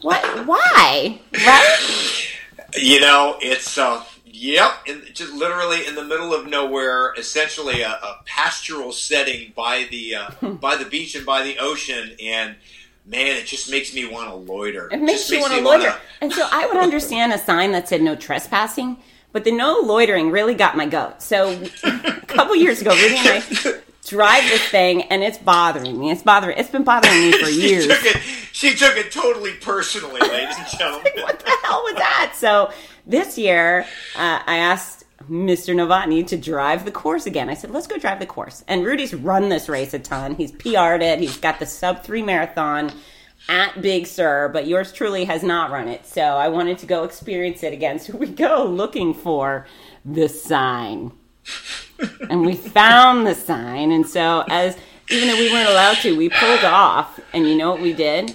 [0.00, 0.46] what?
[0.46, 1.20] Why?
[1.34, 2.28] Right?
[2.76, 7.90] You know, it's uh, yep, in, just literally in the middle of nowhere, essentially a,
[7.90, 12.56] a pastoral setting by the uh, by the beach and by the ocean, and
[13.06, 14.88] man, it just makes me want to loiter.
[14.92, 15.84] It makes Just you want to loiter.
[15.88, 18.98] wanna- And so I would understand a sign that said no trespassing,
[19.32, 21.22] but the no loitering really got my goat.
[21.22, 21.50] So
[21.84, 26.10] a couple years ago, Rudy and I drive this thing, and it's bothering me.
[26.10, 26.58] It's bothering.
[26.58, 27.86] It's been bothering me for she years.
[27.86, 28.16] took it.
[28.52, 31.12] She took it totally personally, ladies and gentlemen.
[31.22, 32.32] what the hell was that?
[32.36, 32.72] So
[33.06, 33.80] this year,
[34.16, 35.74] uh, I asked Mr.
[35.74, 37.50] Novotny to drive the course again.
[37.50, 38.64] I said, let's go drive the course.
[38.66, 40.34] And Rudy's run this race a ton.
[40.36, 41.18] He's PR'd it.
[41.18, 42.90] He's got the sub three marathon
[43.48, 46.06] at Big Sur, but yours truly has not run it.
[46.06, 47.98] So I wanted to go experience it again.
[48.08, 49.66] So we go looking for
[50.04, 51.12] the sign.
[52.30, 53.92] and we found the sign.
[53.92, 54.76] And so as
[55.10, 57.18] even though we weren't allowed to, we pulled off.
[57.32, 58.34] And you know what we did?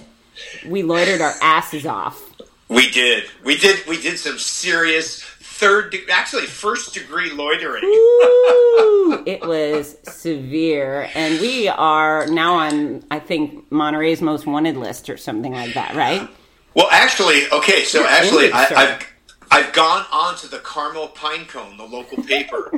[0.66, 2.20] We loitered our asses off.
[2.68, 3.24] We did.
[3.44, 3.86] We did.
[3.86, 5.22] We did some serious
[5.64, 7.82] third, de- actually first degree loitering.
[7.84, 11.08] Ooh, it was severe.
[11.14, 15.94] And we are now on, I think, Monterey's most wanted list or something like that,
[15.94, 16.28] right?
[16.74, 17.84] Well, actually, okay.
[17.84, 19.06] So You're actually, I, I've,
[19.50, 22.70] I've gone on to the Carmel Pinecone, the local paper,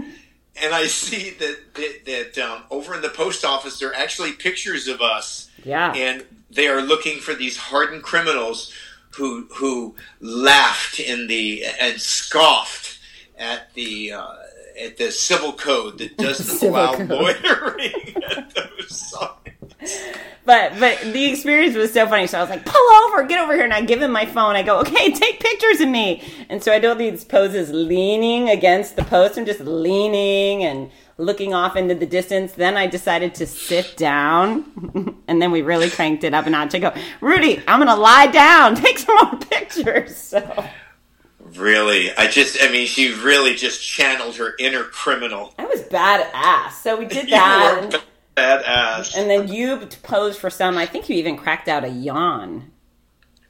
[0.63, 4.33] and I see that that, that um, over in the post office there are actually
[4.33, 5.93] pictures of us, Yeah.
[5.95, 8.73] and they are looking for these hardened criminals
[9.17, 12.99] who who laughed in the and scoffed
[13.39, 14.13] at the.
[14.13, 14.35] Uh,
[14.79, 17.09] at the civil code that doesn't allow code.
[17.09, 20.01] loitering at those signs.
[20.45, 22.27] But but the experience was so funny.
[22.27, 23.65] So I was like, pull over, get over here.
[23.65, 24.55] And I give him my phone.
[24.55, 26.23] I go, okay, take pictures of me.
[26.49, 29.37] And so I do all these poses leaning against the post.
[29.37, 32.53] I'm just leaning and looking off into the distance.
[32.53, 35.23] Then I decided to sit down.
[35.29, 36.75] and then we really cranked it up a notch.
[36.75, 38.75] I go, Rudy, I'm to lie down.
[38.77, 40.17] Take some more pictures.
[40.37, 40.65] So
[41.55, 45.55] Really, I just, I mean, she really just channeled her inner criminal.
[45.59, 46.73] I was badass.
[46.83, 47.93] So we did You that.
[47.93, 48.01] were
[48.37, 49.17] badass.
[49.17, 50.77] And then you posed for some.
[50.77, 52.73] I think you even cracked out a yawn.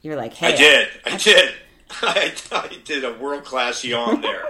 [0.01, 0.87] You were like, hey, I did.
[1.05, 1.53] I did.
[2.01, 4.43] I, I did a world class yawn there.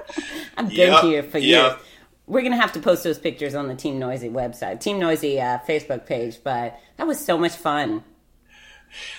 [0.58, 1.78] I've been Yep, here for yep.
[1.78, 1.87] years.
[2.28, 5.60] We're gonna have to post those pictures on the Team Noisy website, Team Noisy uh,
[5.68, 6.40] Facebook page.
[6.44, 8.04] But that was so much fun.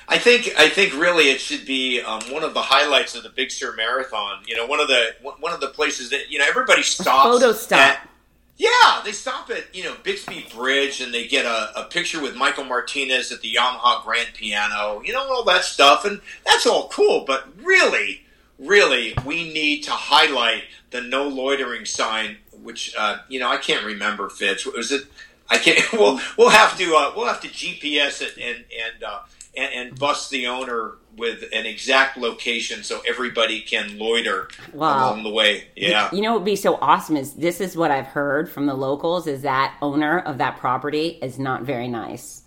[0.08, 3.28] I think I think really it should be um, one of the highlights of the
[3.30, 4.42] Big Sur Marathon.
[4.46, 7.24] You know, one of the one of the places that you know everybody stops.
[7.24, 7.78] photo stop.
[7.78, 8.08] at-
[8.56, 12.34] yeah, they stop at you know Bixby Bridge and they get a, a picture with
[12.34, 15.00] Michael Martinez at the Yamaha Grand Piano.
[15.04, 17.24] You know all that stuff, and that's all cool.
[17.24, 18.24] But really,
[18.58, 23.84] really, we need to highlight the no loitering sign, which uh, you know I can't
[23.86, 24.28] remember.
[24.28, 25.04] Fitz, was it?
[25.48, 25.80] I can't.
[25.94, 29.20] We'll we'll have to uh, we'll have to GPS it and and, uh,
[29.56, 35.08] and and bust the owner with an exact location so everybody can loiter Wow.
[35.08, 35.64] along the way.
[35.74, 36.10] Yeah.
[36.12, 38.74] You know what would be so awesome is this is what I've heard from the
[38.74, 42.42] locals is that owner of that property is not very nice.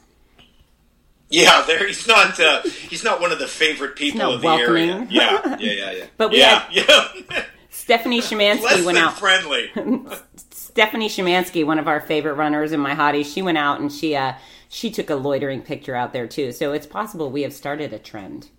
[1.29, 2.39] Yeah, there he's not.
[2.39, 5.07] Uh, he's not one of the favorite people of the area.
[5.09, 6.05] Yeah, yeah, yeah, yeah.
[6.17, 7.43] But we yeah, yeah.
[7.71, 9.17] Stephanie Shemansky went out.
[9.17, 9.71] friendly.
[10.51, 14.15] Stephanie Shemansky, one of our favorite runners in my hotties, she went out and she
[14.15, 14.33] uh
[14.69, 16.51] she took a loitering picture out there too.
[16.51, 18.49] So it's possible we have started a trend.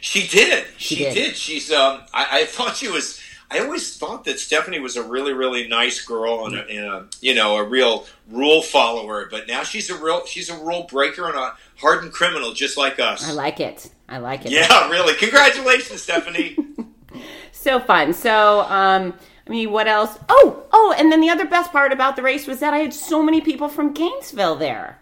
[0.00, 0.64] She did.
[0.78, 1.14] She She, did.
[1.14, 1.36] did.
[1.36, 1.70] She's.
[1.70, 2.00] Um.
[2.14, 3.20] I, I thought she was.
[3.50, 7.06] I always thought that Stephanie was a really, really nice girl and a, and a,
[7.20, 9.28] you know, a real rule follower.
[9.30, 12.98] But now she's a real, she's a rule breaker and a hardened criminal, just like
[12.98, 13.28] us.
[13.28, 13.90] I like it.
[14.08, 14.52] I like it.
[14.52, 15.12] yeah, really.
[15.14, 16.56] Congratulations, Stephanie.
[17.62, 18.12] So fun.
[18.12, 19.14] So, um,
[19.46, 20.18] I mean, what else?
[20.28, 22.92] Oh, oh, and then the other best part about the race was that I had
[22.92, 24.98] so many people from Gainesville there.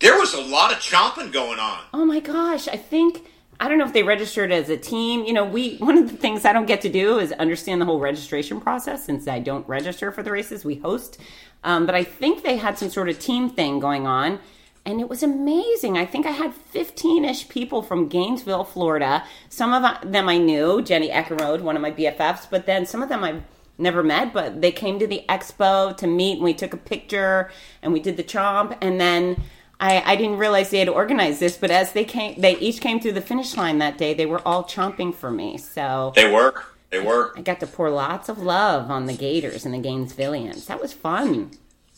[0.00, 1.80] There was a lot of chomping going on.
[1.92, 3.26] Oh my gosh, I think
[3.60, 5.26] I don't know if they registered as a team.
[5.26, 7.84] You know, we one of the things I don't get to do is understand the
[7.84, 11.20] whole registration process since I don't register for the races we host.
[11.62, 14.40] Um, but I think they had some sort of team thing going on,
[14.84, 15.96] and it was amazing.
[15.96, 19.24] I think I had 15 ish people from Gainesville, Florida.
[19.48, 23.02] Some of uh, them I knew, Jenny Eckerode, one of my BFFs, but then some
[23.02, 23.42] of them I've
[23.78, 27.50] never met, but they came to the expo to meet, and we took a picture,
[27.80, 29.42] and we did the chomp, and then.
[29.80, 33.00] I, I, didn't realize they had organized this, but as they came, they each came
[33.00, 34.14] through the finish line that day.
[34.14, 35.58] They were all chomping for me.
[35.58, 37.32] So they were, they were.
[37.36, 40.66] I got to pour lots of love on the Gators and the Gainesvillians.
[40.66, 41.50] That was fun.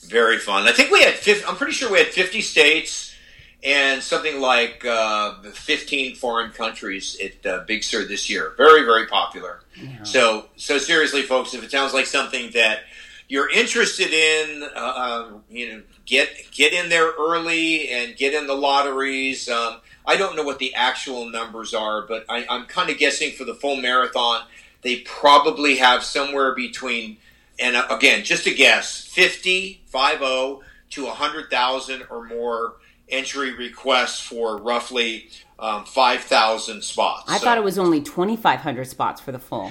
[0.08, 0.66] Very fun.
[0.66, 1.14] I think we had.
[1.14, 3.14] 50, I'm pretty sure we had 50 states
[3.62, 8.54] and something like uh, 15 foreign countries at uh, Big Sur this year.
[8.56, 9.60] Very, very popular.
[9.76, 10.02] Yeah.
[10.02, 12.80] So, so seriously, folks, if it sounds like something that
[13.28, 18.46] you're interested in, uh, uh, you know, get get in there early and get in
[18.46, 19.48] the lotteries.
[19.48, 23.32] Um, I don't know what the actual numbers are, but I, I'm kind of guessing
[23.32, 24.42] for the full marathon,
[24.82, 27.16] they probably have somewhere between,
[27.58, 32.76] and uh, again, just a guess, 50, 50 to 100,000 or more
[33.08, 37.24] entry requests for roughly um, 5,000 spots.
[37.28, 39.70] I so, thought it was only 2,500 spots for the full.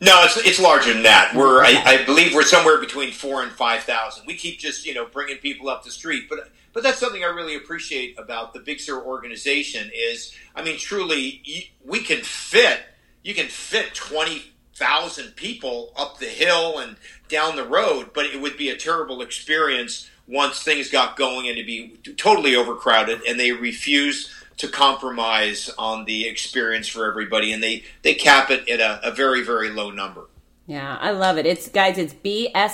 [0.00, 1.34] No, it's it's larger than that.
[1.34, 1.76] We're okay.
[1.76, 4.26] I, I, believe we're somewhere between four and five thousand.
[4.26, 7.26] We keep just you know bringing people up the street, but but that's something I
[7.26, 9.90] really appreciate about the Big Sur organization.
[9.92, 12.80] Is I mean, truly, we can fit.
[13.24, 16.96] You can fit twenty thousand people up the hill and
[17.28, 21.56] down the road, but it would be a terrible experience once things got going and
[21.56, 27.62] to be totally overcrowded, and they refuse to compromise on the experience for everybody, and
[27.62, 30.26] they they cap it at a, a very very low number.
[30.66, 31.46] Yeah, I love it.
[31.46, 32.68] It's guys, it's bsim.org,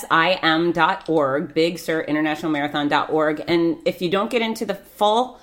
[1.55, 3.45] Big Sur International Marathon.org.
[3.47, 5.39] And if you don't get into the full,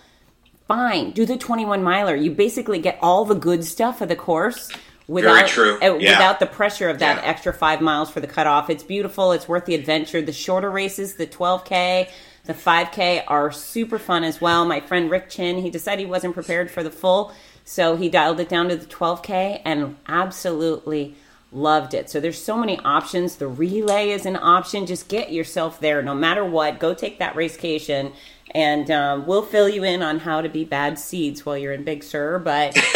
[0.67, 2.13] fine, do the 21 miler.
[2.13, 4.69] You basically get all the good stuff of the course
[5.11, 6.11] without uh, yeah.
[6.11, 7.29] without the pressure of that yeah.
[7.29, 8.69] extra five miles for the cutoff.
[8.69, 9.33] It's beautiful.
[9.33, 10.21] It's worth the adventure.
[10.21, 12.09] The shorter races, the 12k,
[12.45, 14.65] the 5K are super fun as well.
[14.65, 17.33] My friend Rick Chin, he decided he wasn't prepared for the full,
[17.65, 21.15] so he dialed it down to the 12K and absolutely
[21.51, 22.09] loved it.
[22.09, 23.35] So there's so many options.
[23.35, 24.85] The relay is an option.
[24.85, 26.79] Just get yourself there no matter what.
[26.79, 28.13] Go take that racecation
[28.53, 31.83] and um, we'll fill you in on how to be bad seeds while you're in
[31.83, 32.39] Big Sur.
[32.39, 32.77] But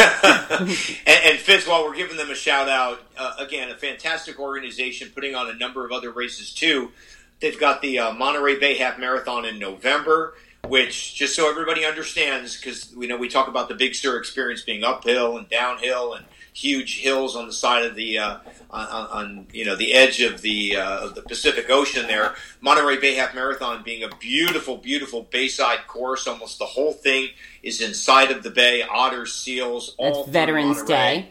[0.50, 0.68] and,
[1.06, 5.34] and Fitz, while we're giving them a shout out, uh, again, a fantastic organization putting
[5.34, 6.92] on a number of other races too.
[7.40, 12.56] They've got the uh, Monterey Bay Half Marathon in November, which, just so everybody understands,
[12.56, 16.24] because we know we talk about the Big Sur experience being uphill and downhill and
[16.56, 18.38] huge hills on the side of the uh,
[18.70, 22.06] on, on, you know the edge of the uh, of the Pacific Ocean.
[22.06, 26.26] There, Monterey Bay Half Marathon being a beautiful, beautiful bayside course.
[26.26, 27.28] Almost the whole thing
[27.62, 28.82] is inside of the bay.
[28.82, 31.28] Otters, seals, all That's Veterans Day.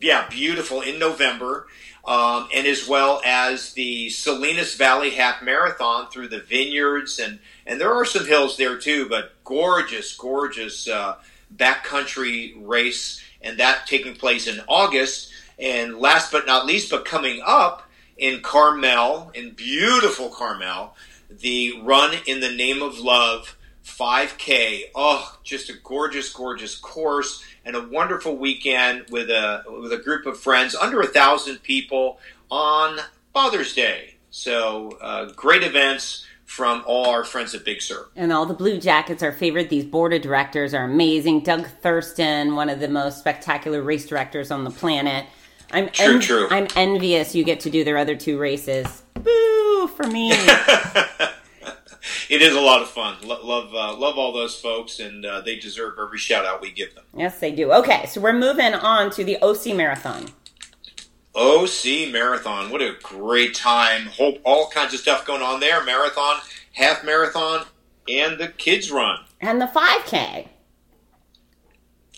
[0.00, 1.66] Yeah, beautiful in November
[2.06, 7.80] um, and as well as the Salinas Valley Half Marathon through the vineyards, and and
[7.80, 11.16] there are some hills there too, but gorgeous, gorgeous uh,
[11.54, 15.30] backcountry race, and that taking place in August.
[15.58, 20.96] And last but not least, but coming up in Carmel, in beautiful Carmel,
[21.30, 24.84] the Run in the Name of Love 5K.
[24.94, 30.26] Oh, just a gorgeous, gorgeous course and a wonderful weekend with a with a group
[30.26, 32.18] of friends, under a thousand people
[32.50, 32.98] on
[33.32, 34.16] Father's Day.
[34.30, 38.06] So uh, great events from all our friends at Big Sur.
[38.14, 39.70] And all the Blue Jackets are favorite.
[39.70, 41.40] These board of directors are amazing.
[41.40, 45.26] Doug Thurston, one of the most spectacular race directors on the planet.
[45.72, 46.46] I'm true, en- true.
[46.50, 49.02] I'm envious you get to do their other two races.
[49.14, 50.30] Boo for me.
[52.30, 53.16] it is a lot of fun.
[53.26, 56.94] love uh, love all those folks, and uh, they deserve every shout out we give
[56.94, 57.02] them.
[57.16, 57.72] Yes, they do.
[57.72, 60.28] Okay, so we're moving on to the OC Marathon.
[61.34, 64.06] OC Marathon, what a great time!
[64.06, 65.82] Hope all kinds of stuff going on there.
[65.84, 66.36] Marathon,
[66.72, 67.66] half marathon,
[68.08, 70.48] and the kids run, and the five k.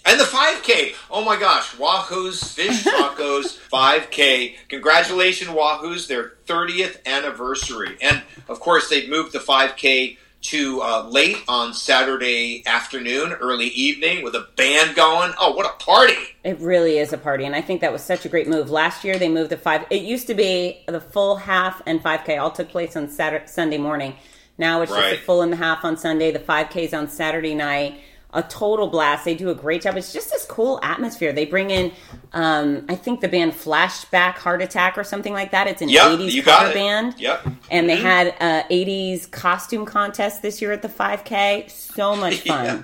[0.09, 0.95] And the 5K.
[1.11, 1.77] Oh my gosh.
[1.77, 4.55] Wahoo's Fish Tacos 5K.
[4.69, 7.97] Congratulations, Wahoo's, their 30th anniversary.
[8.01, 10.17] And of course, they've moved the 5K
[10.47, 15.33] to uh, late on Saturday afternoon, early evening with a band going.
[15.41, 16.15] Oh, what a party!
[16.45, 18.71] It really is a party, and I think that was such a great move.
[18.71, 19.85] Last year they moved the five.
[19.91, 23.79] It used to be the full half and 5K all took place on Saturday, Sunday
[23.79, 24.15] morning.
[24.57, 25.11] Now it's right.
[25.11, 26.31] just a full and the half on Sunday.
[26.31, 28.01] The 5Ks on Saturday night.
[28.37, 29.25] A total blast.
[29.25, 29.97] They do a great job.
[29.97, 31.33] It's just this cool atmosphere.
[31.33, 31.91] They bring in,
[32.35, 35.67] um, I think the band Flashback Heart Attack or something like that.
[35.67, 36.75] It's an Yep, 80s you got cover it.
[36.75, 37.15] band.
[37.19, 37.47] Yep.
[37.71, 41.69] And they had a 80s costume contest this year at the 5K.
[41.71, 42.65] So much fun.
[42.65, 42.83] Yeah.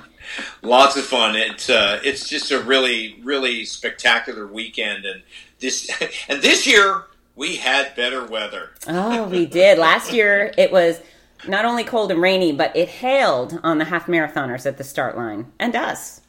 [0.62, 1.36] Lots of fun.
[1.36, 5.20] It's uh, it's just a really really spectacular weekend, and
[5.59, 5.90] this
[6.28, 8.70] and this year we had better weather.
[8.86, 9.78] Oh, we did.
[9.78, 11.00] Last year it was
[11.47, 15.16] not only cold and rainy, but it hailed on the half marathoners at the start
[15.16, 16.20] line and us.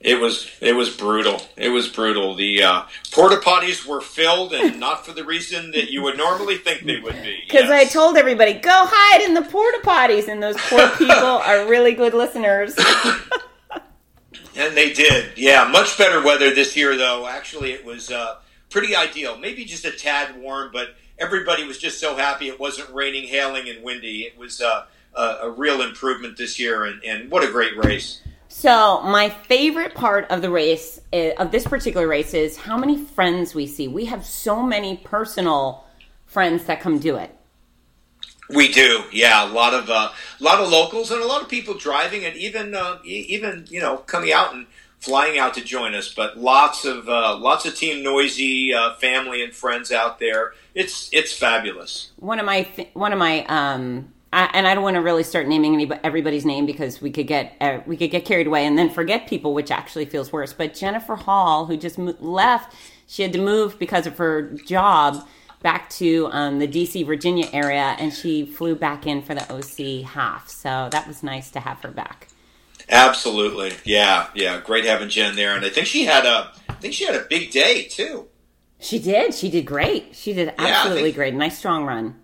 [0.00, 1.40] It was it was brutal.
[1.56, 2.34] It was brutal.
[2.34, 6.58] The uh, porta potties were filled, and not for the reason that you would normally
[6.58, 7.38] think they would be.
[7.46, 11.66] Because I told everybody, go hide in the porta potties, and those poor people are
[11.66, 12.76] really good listeners.
[14.56, 15.36] And they did.
[15.36, 17.26] Yeah, much better weather this year, though.
[17.26, 18.36] Actually, it was uh,
[18.70, 19.36] pretty ideal.
[19.36, 23.68] Maybe just a tad warm, but everybody was just so happy it wasn't raining, hailing,
[23.68, 24.22] and windy.
[24.22, 28.20] It was uh, a, a real improvement this year, and, and what a great race.
[28.48, 32.96] So, my favorite part of the race, uh, of this particular race, is how many
[32.96, 33.88] friends we see.
[33.88, 35.84] We have so many personal
[36.26, 37.34] friends that come do it.
[38.50, 39.50] We do, yeah.
[39.50, 42.36] A lot of uh, a lot of locals and a lot of people driving, and
[42.36, 44.66] even uh, even you know coming out and
[45.04, 46.12] flying out to join us.
[46.12, 50.54] But lots of uh, lots of Team Noisy uh, family and friends out there.
[50.74, 52.10] It's it's fabulous.
[52.16, 55.46] One of my, one of my, um, I, and I don't want to really start
[55.46, 58.78] naming any, everybody's name because we could get uh, we could get carried away and
[58.78, 60.52] then forget people, which actually feels worse.
[60.52, 62.74] But Jennifer Hall, who just mo- left,
[63.06, 65.26] she had to move because of her job
[65.62, 70.04] back to um, the DC Virginia area, and she flew back in for the OC
[70.04, 70.48] half.
[70.48, 72.28] So that was nice to have her back.
[72.88, 74.60] Absolutely, yeah, yeah.
[74.60, 77.24] Great having Jen there, and I think she had a I think she had a
[77.28, 78.28] big day too.
[78.78, 79.34] She did.
[79.34, 80.14] She did great.
[80.14, 81.34] She did absolutely think- great.
[81.34, 82.20] Nice strong run.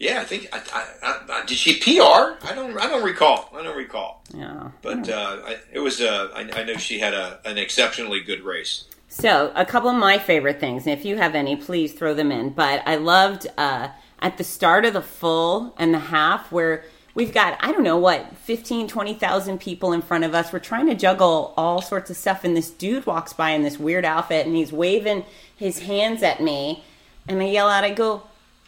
[0.00, 0.62] Yeah, I think I,
[1.02, 2.42] I, I, did she PR?
[2.46, 3.50] I don't I don't recall.
[3.54, 4.24] I don't recall.
[4.34, 4.70] Yeah.
[4.80, 8.40] But uh, I, it was uh, I, I know she had a, an exceptionally good
[8.40, 8.86] race.
[9.12, 12.30] So, a couple of my favorite things, and if you have any, please throw them
[12.30, 12.50] in.
[12.50, 13.88] But I loved uh,
[14.20, 16.84] at the start of the full and the half where
[17.14, 20.52] we've got, I don't know what, 15, 20,000 people in front of us.
[20.52, 23.78] We're trying to juggle all sorts of stuff, and this dude walks by in this
[23.78, 25.24] weird outfit, and he's waving
[25.56, 26.84] his hands at me.
[27.28, 28.22] And I yell out, I go,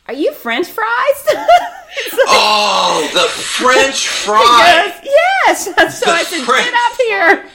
[0.09, 1.27] Are you French fries?
[2.13, 5.99] Like- Oh, the French fries Yes, yes.
[6.03, 6.97] So I said, French get up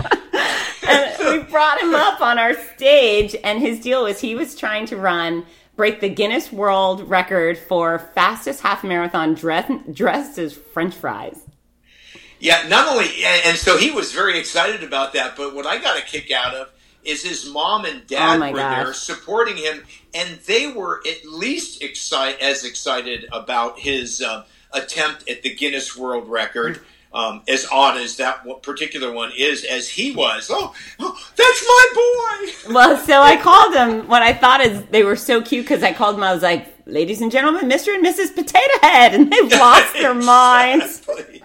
[0.03, 0.87] here.
[0.87, 4.85] and we brought him up on our stage, and his deal was he was trying
[4.87, 5.45] to run,
[5.77, 11.39] break the Guinness World Record for fastest half marathon dress, dressed as French fries.
[12.39, 13.07] Yeah, not only,
[13.45, 15.35] and so he was very excited about that.
[15.37, 16.69] But what I got a kick out of
[17.03, 21.81] is his mom and dad Oh were there supporting him, and they were at least
[21.81, 26.81] excite, as excited about his uh, attempt at the Guinness World Record.
[27.13, 30.49] Um, as odd as that particular one is, as he was.
[30.51, 32.73] Oh, oh that's my boy.
[32.73, 34.07] Well, so I called him.
[34.07, 36.23] What I thought is they were so cute because I called him.
[36.23, 37.95] I was like, "Ladies and gentlemen, Mr.
[37.95, 38.35] and Mrs.
[38.35, 40.99] Potato Head," and they lost their minds.
[40.99, 41.43] Exactly.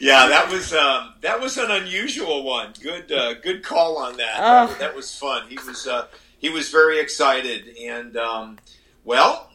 [0.00, 2.72] Yeah, that was um, that was an unusual one.
[2.82, 4.36] Good uh, good call on that.
[4.38, 4.66] Oh.
[4.66, 5.48] That, that was fun.
[5.48, 6.06] He was uh,
[6.38, 8.58] he was very excited, and um,
[9.04, 9.48] well,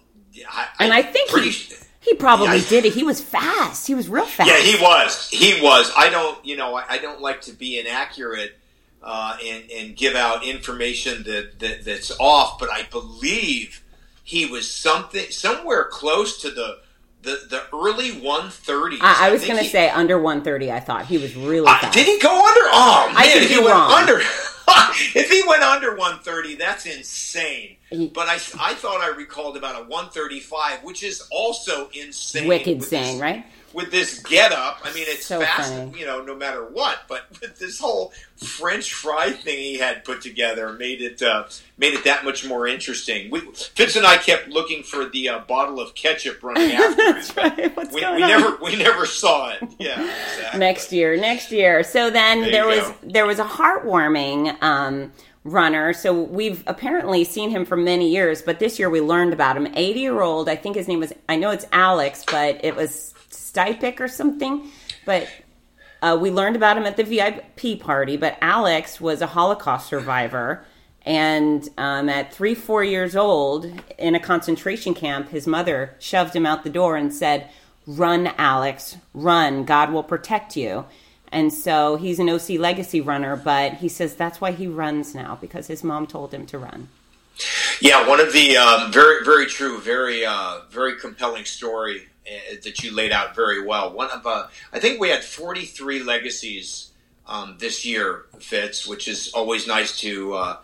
[0.49, 2.69] I, And I think pretty, he, he probably Yeah.
[2.69, 2.93] did it.
[2.93, 3.87] He was fast.
[3.87, 4.49] He was real fast.
[4.49, 5.29] yeah, he was.
[5.29, 5.91] He was.
[5.97, 8.57] I don't, you know, I, don't like to be inaccurate
[9.01, 13.81] uh, and and give out information that, that that's off, but I believe
[14.23, 16.79] he was something somewhere close to the
[17.21, 18.97] the, the early 130s.
[18.99, 20.71] I, I was going to say under 130.
[20.73, 22.61] I thought he was really Uh, did he go under?
[22.73, 23.91] Oh man, I could if he went wrong.
[23.91, 24.19] under,
[25.15, 27.77] if he went under 130, that's insane.
[27.91, 28.13] Mm.
[28.13, 32.47] But I, I thought I recalled about a 135, which is also insane.
[32.47, 33.45] Wicked saying, right?
[33.73, 35.99] With this get up, I mean, it's So fast, funny.
[35.99, 36.99] you know, no matter what.
[37.07, 41.45] But with this whole French fry thing he had put together made it uh,
[41.77, 43.31] made it that much more interesting.
[43.31, 47.29] We, Fitz and I kept looking for the uh, bottle of ketchup running after That's
[47.31, 47.75] it, right.
[47.77, 48.29] What's We, going we on?
[48.29, 49.63] never we never saw it.
[49.79, 50.59] Yeah, exactly.
[50.59, 51.83] next year, next year.
[51.83, 52.95] So then There there, was go.
[53.03, 55.11] there was a heartwarming um,
[55.43, 55.93] runner.
[55.93, 59.67] So we've apparently seen him for many years, but this year we learned about him.
[59.75, 61.13] Eighty year old, I think his name was.
[61.27, 63.12] I know it's Alex, but it was
[63.53, 64.69] Stipik or something.
[65.05, 65.27] But
[66.01, 68.17] uh, we learned about him at the VIP party.
[68.17, 70.65] But Alex was a Holocaust survivor.
[71.05, 76.45] And um, at three, four years old, in a concentration camp, his mother shoved him
[76.45, 77.49] out the door and said,
[77.85, 79.65] Run, Alex, run.
[79.65, 80.85] God will protect you.
[81.33, 85.37] And so he's an OC legacy runner, but he says that's why he runs now
[85.41, 86.87] because his mom told him to run.
[87.81, 92.07] Yeah, one of the um, very, very true, very, uh, very compelling story
[92.63, 93.91] that you laid out very well.
[93.93, 96.91] One of, uh, I think we had forty-three legacies
[97.27, 100.57] um, this year, Fitz, which is always nice to uh,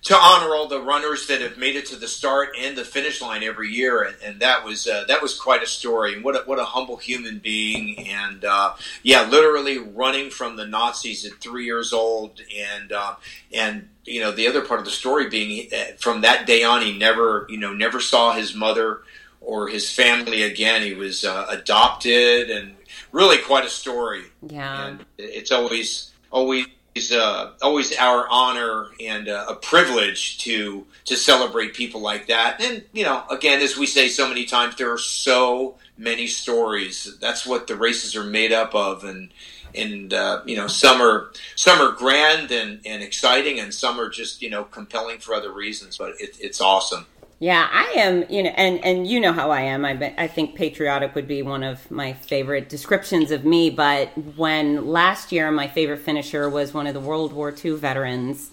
[0.00, 3.20] to honor all the runners that have made it to the start and the finish
[3.20, 6.14] line every year, and, and that was uh, that was quite a story.
[6.14, 10.66] And what a, what a humble human being, and uh, yeah, literally running from the
[10.66, 13.16] Nazis at three years old, and uh,
[13.52, 16.82] and you know the other part of the story being uh, from that day on,
[16.82, 19.02] he never you know never saw his mother
[19.48, 20.82] or his family again.
[20.82, 22.74] He was uh, adopted, and
[23.12, 24.24] really quite a story.
[24.46, 26.66] Yeah, and it's always always
[27.10, 32.60] uh, always our honor and uh, a privilege to to celebrate people like that.
[32.60, 37.16] And you know, again, as we say so many times, there are so many stories.
[37.18, 39.30] That's what the races are made up of, and
[39.74, 44.10] and uh, you know, some are some are grand and, and exciting, and some are
[44.10, 45.96] just you know compelling for other reasons.
[45.96, 47.06] But it, it's awesome.
[47.40, 49.84] Yeah, I am, you know, and and you know how I am.
[49.84, 53.70] I I think patriotic would be one of my favorite descriptions of me.
[53.70, 58.50] But when last year my favorite finisher was one of the World War II veterans,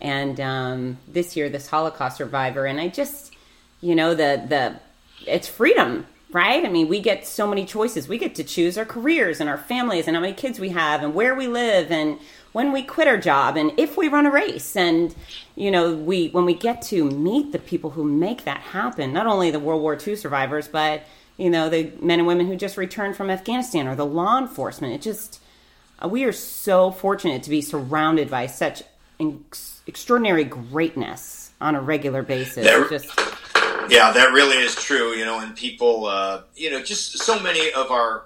[0.00, 3.32] and um, this year this Holocaust survivor, and I just,
[3.80, 4.80] you know, the the
[5.30, 6.64] it's freedom, right?
[6.64, 8.08] I mean, we get so many choices.
[8.08, 11.04] We get to choose our careers and our families and how many kids we have
[11.04, 12.18] and where we live and
[12.54, 15.14] when we quit our job and if we run a race and
[15.56, 19.26] you know we when we get to meet the people who make that happen not
[19.26, 21.02] only the world war ii survivors but
[21.36, 24.94] you know the men and women who just returned from afghanistan or the law enforcement
[24.94, 25.40] it just
[26.02, 28.82] uh, we are so fortunate to be surrounded by such
[29.20, 33.08] ex- extraordinary greatness on a regular basis There- just
[33.88, 35.10] Yeah, that really is true.
[35.12, 38.24] You know, and people, uh, you know, just so many of our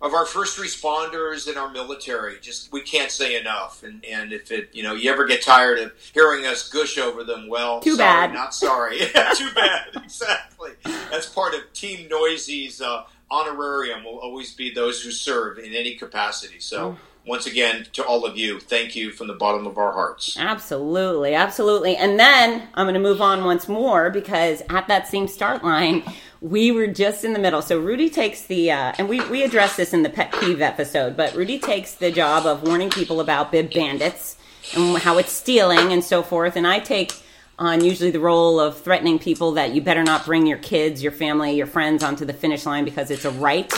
[0.00, 3.82] of our first responders and our military, just we can't say enough.
[3.82, 7.24] And and if it, you know, you ever get tired of hearing us gush over
[7.24, 8.34] them, well, Too sorry, bad.
[8.34, 8.98] not sorry.
[9.14, 9.86] Yeah, too bad.
[10.04, 10.70] Exactly.
[11.10, 14.04] That's part of Team Noisy's uh, honorarium.
[14.04, 16.60] Will always be those who serve in any capacity.
[16.60, 16.96] So.
[17.26, 20.34] Once again, to all of you, thank you from the bottom of our hearts.
[20.38, 21.94] Absolutely, absolutely.
[21.94, 26.02] And then I'm going to move on once more because at that same start line,
[26.40, 27.62] we were just in the middle.
[27.62, 31.16] So Rudy takes the, uh, and we, we addressed this in the pet peeve episode,
[31.16, 34.36] but Rudy takes the job of warning people about bib bandits
[34.74, 36.56] and how it's stealing and so forth.
[36.56, 37.12] And I take
[37.58, 41.12] on usually the role of threatening people that you better not bring your kids, your
[41.12, 43.72] family, your friends onto the finish line because it's a right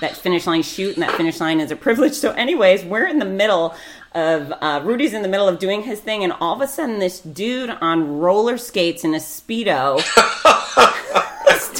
[0.00, 2.14] that finish line shoot and that finish line is a privilege.
[2.14, 3.74] So, anyways, we're in the middle
[4.12, 6.98] of uh, Rudy's in the middle of doing his thing, and all of a sudden,
[6.98, 10.00] this dude on roller skates in a speedo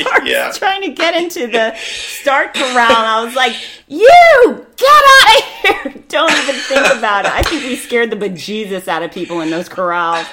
[0.05, 0.53] starts Yeah.
[0.53, 2.91] trying to get into the start corral.
[2.91, 3.55] I was like,
[3.89, 5.45] "You get out of
[5.95, 6.03] here!
[6.09, 9.51] Don't even think about it." I think we scared the bejesus out of people in
[9.51, 10.27] those corrals.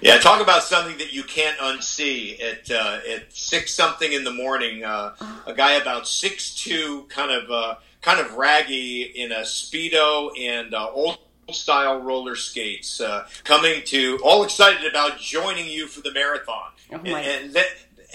[0.00, 2.40] Yeah, talk about something that you can't unsee.
[2.42, 5.14] At uh, at six something in the morning, uh,
[5.46, 10.72] a guy about six two, kind of uh, kind of raggy in a speedo and
[10.74, 11.18] uh, old
[11.50, 16.70] style roller skates, uh, coming to all excited about joining you for the marathon.
[16.92, 17.08] Oh and,
[17.56, 17.56] and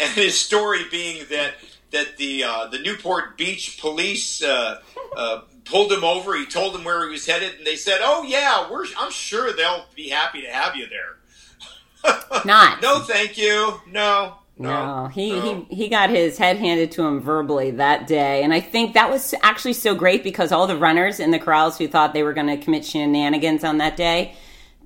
[0.02, 1.54] and his story being that
[1.92, 4.44] that the uh, the Newport Beach police.
[4.44, 4.82] Uh,
[5.16, 6.36] uh, Pulled him over.
[6.36, 8.84] He told them where he was headed, and they said, "Oh yeah, we're.
[8.98, 12.82] I'm sure they'll be happy to have you there." Not.
[12.82, 13.80] No, thank you.
[13.88, 14.38] No.
[14.58, 15.66] No, he, no.
[15.70, 19.10] he he got his head handed to him verbally that day, and I think that
[19.10, 22.34] was actually so great because all the runners in the corrals who thought they were
[22.34, 24.36] going to commit shenanigans on that day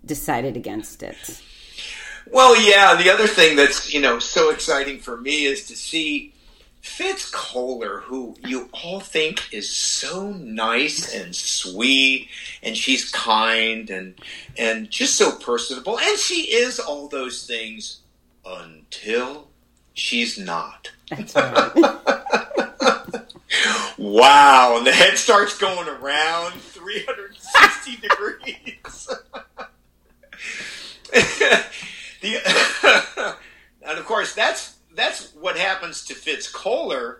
[0.05, 1.41] decided against it.
[2.31, 2.95] Well, yeah.
[2.95, 6.33] The other thing that's you know so exciting for me is to see
[6.81, 12.29] Fitz Koehler, who you all think is so nice and sweet,
[12.61, 14.15] and she's kind and
[14.57, 18.01] and just so personable, and she is all those things
[18.45, 19.47] until
[19.93, 20.91] she's not.
[21.09, 22.01] That's right.
[23.97, 29.09] Wow, and the head starts going around 360 degrees.
[32.25, 33.35] the,
[33.87, 37.19] and of course, that's that's what happens to Fitz Koehler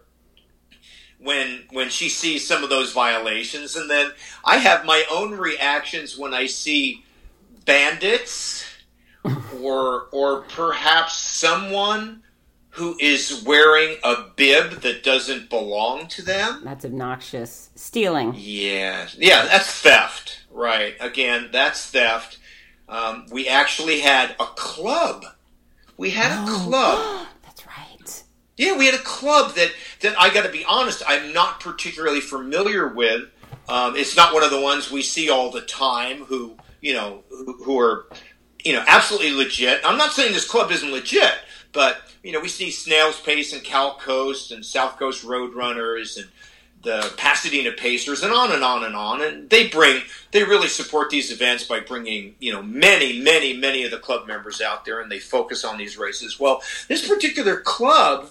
[1.20, 4.12] when when she sees some of those violations, and then
[4.44, 7.04] I have my own reactions when I see
[7.66, 8.66] bandits
[9.62, 12.22] or or perhaps someone
[12.76, 16.62] who is wearing a bib that doesn't belong to them.
[16.66, 17.70] That's obnoxious.
[17.76, 18.34] Stealing.
[18.36, 20.96] Yeah, yeah, that's theft, right?
[21.00, 22.38] Again, that's theft.
[22.88, 25.26] Um, we actually had a club.
[25.98, 27.28] We had a club.
[27.44, 28.24] That's right.
[28.58, 29.72] Yeah, we had a club that
[30.02, 33.24] that I got to be honest, I'm not particularly familiar with.
[33.68, 36.24] Um, it's not one of the ones we see all the time.
[36.26, 38.06] Who you know who, who are
[38.64, 39.82] you know absolutely legit.
[39.84, 41.34] I'm not saying this club isn't legit,
[41.74, 46.30] but you know we see Snail's Pace and Cal Coast and South Coast Roadrunners and
[46.86, 49.22] the Pasadena Pacers, and on and on and on.
[49.22, 53.84] And they bring, they really support these events by bringing, you know, many, many, many
[53.84, 56.40] of the club members out there, and they focus on these races.
[56.40, 58.30] Well, this particular club,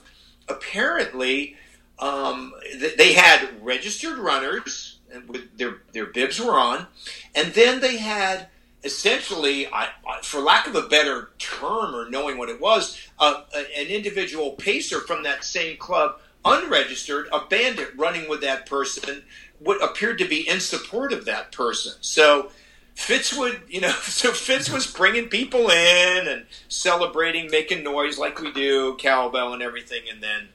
[0.48, 1.56] apparently,
[1.98, 2.54] um,
[2.96, 6.86] they had registered runners, and with their their bibs were on,
[7.34, 8.48] and then they had
[8.84, 9.88] essentially, I,
[10.22, 15.00] for lack of a better term or knowing what it was, uh, an individual pacer
[15.00, 19.22] from that same club unregistered, a bandit running with that person,
[19.58, 21.92] what appeared to be in support of that person.
[22.00, 22.50] So
[22.94, 28.40] Fitz would, you know, so Fitz was bringing people in and celebrating, making noise like
[28.40, 30.48] we do, cowbell and everything, and then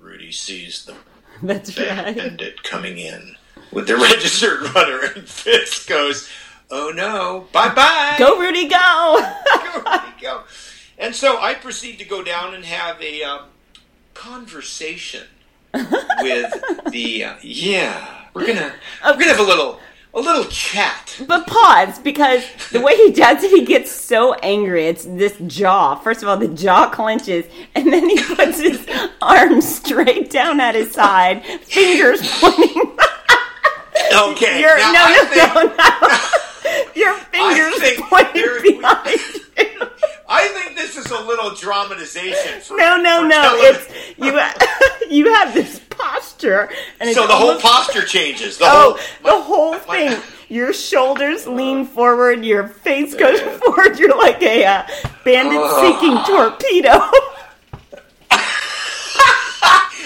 [0.00, 0.94] Rudy sees the
[1.42, 2.62] That's bandit right.
[2.62, 3.36] coming in
[3.72, 6.28] with the registered runner, and Fitz goes,
[6.70, 9.18] "Oh no, bye bye, Go, Rudy, go!
[9.54, 10.42] go, Rudy, go."
[10.98, 13.46] And so I proceed to go down and have a um,
[14.14, 15.24] conversation
[15.74, 16.52] with
[16.90, 18.26] the uh, yeah.
[18.34, 19.78] We're gonna we're gonna have a little
[20.14, 21.20] a little chat.
[21.26, 24.86] But pause, because the way he does it, he gets so angry.
[24.86, 25.94] It's this jaw.
[25.96, 28.86] First of all, the jaw clenches, and then he puts his
[29.22, 32.96] arms straight down at his side, fingers pointing.
[34.14, 36.92] Okay, Your, now no, I no, think, no, no.
[36.94, 39.86] Your fingers pointing behind you.
[40.28, 42.60] I think this is a little dramatization.
[42.60, 43.54] For, No, no, no.
[43.56, 43.86] It's
[44.22, 44.40] you.
[45.10, 48.56] You have this posture, and so the whole almost- posture changes.
[48.56, 49.78] The Oh, whole the whole my-
[50.14, 50.22] thing.
[50.48, 53.98] Your shoulders lean forward, your face goes forward.
[53.98, 54.86] You're like a uh,
[55.24, 56.90] bandit seeking torpedo.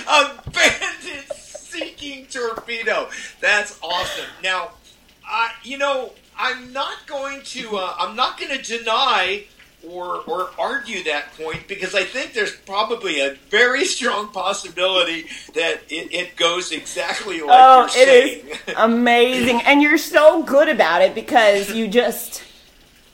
[0.09, 3.09] a bandit seeking torpedo.
[3.41, 4.27] That's awesome.
[4.43, 4.71] Now,
[5.29, 7.77] uh, you know, I'm not going to.
[7.77, 9.45] Uh, I'm not going to deny
[9.91, 15.81] or or argue that point because I think there's probably a very strong possibility that
[15.89, 18.47] it, it goes exactly like oh, you're it saying.
[18.49, 22.43] is amazing, and you're so good about it because you just.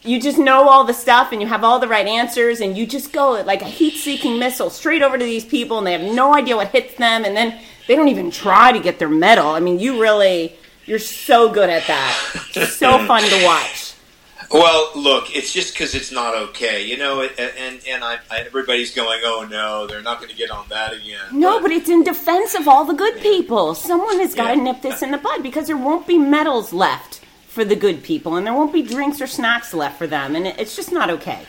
[0.04, 2.88] You just know all the stuff and you have all the right answers and you
[2.88, 6.34] just go like a heat-seeking missile straight over to these people and they have no
[6.34, 9.50] idea what hits them and then they don't even try to get their medal.
[9.50, 10.56] I mean, you really
[10.86, 12.68] you're so good at that.
[12.68, 13.91] so fun to watch.
[14.52, 17.22] Well, look, it's just because it's not okay, you know.
[17.22, 20.66] And and, and I, I, everybody's going, "Oh no, they're not going to get on
[20.68, 23.74] that again." No, but it's in defense of all the good people.
[23.74, 24.62] Someone has got to Yeah.
[24.64, 28.36] nip this in the bud because there won't be medals left for the good people,
[28.36, 31.08] and there won't be drinks or snacks left for them, and it- it's just not
[31.10, 31.40] okay.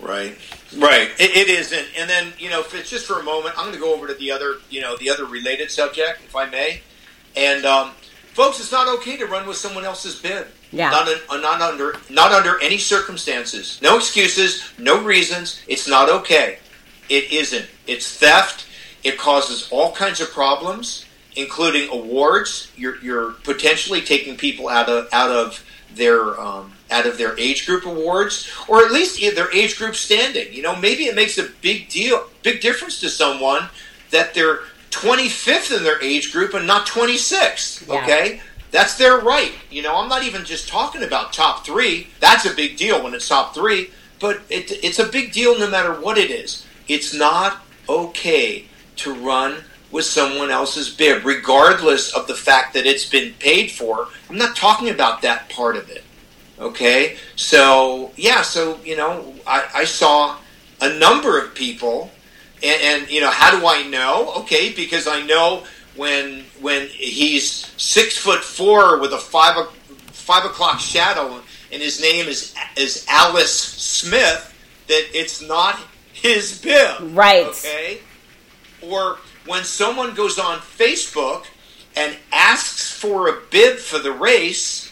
[0.00, 0.34] Right,
[0.78, 1.10] right.
[1.18, 1.88] It, it isn't.
[1.98, 4.06] And then you know, if it's just for a moment, I'm going to go over
[4.06, 6.80] to the other, you know, the other related subject, if I may.
[7.36, 7.90] And um,
[8.32, 10.46] folks, it's not okay to run with someone else's bib.
[10.72, 10.90] Yeah.
[10.90, 13.80] Not, in, uh, not under not under any circumstances.
[13.82, 14.62] No excuses.
[14.78, 15.60] No reasons.
[15.66, 16.58] It's not okay.
[17.08, 17.66] It isn't.
[17.86, 18.66] It's theft.
[19.02, 22.70] It causes all kinds of problems, including awards.
[22.76, 25.64] You're, you're potentially taking people out of out of
[25.94, 30.52] their um, out of their age group awards, or at least their age group standing.
[30.52, 33.68] You know, maybe it makes a big deal, big difference to someone
[34.10, 34.60] that they're
[34.90, 37.86] 25th in their age group and not 26th.
[37.86, 38.02] Yeah.
[38.02, 38.40] Okay,
[38.70, 39.52] that's their right.
[39.70, 42.08] You know, I'm not even just talking about top three.
[42.20, 45.68] That's a big deal when it's top three, but it, it's a big deal no
[45.68, 46.66] matter what it is.
[46.88, 48.66] It's not okay
[48.96, 54.08] to run with someone else's bib, regardless of the fact that it's been paid for.
[54.28, 56.04] I'm not talking about that part of it.
[56.60, 57.16] Okay?
[57.36, 60.38] So, yeah, so, you know, I, I saw
[60.80, 62.10] a number of people,
[62.62, 64.32] and, and, you know, how do I know?
[64.42, 65.64] Okay, because I know
[66.00, 69.72] when when he's six foot four with a five o-
[70.12, 74.56] five o'clock shadow, and his name is is Alice Smith,
[74.88, 75.78] that it's not
[76.14, 77.14] his bib.
[77.14, 77.46] Right.
[77.48, 77.98] Okay.
[78.80, 81.44] Or when someone goes on Facebook
[81.94, 84.90] and asks for a bib for the race,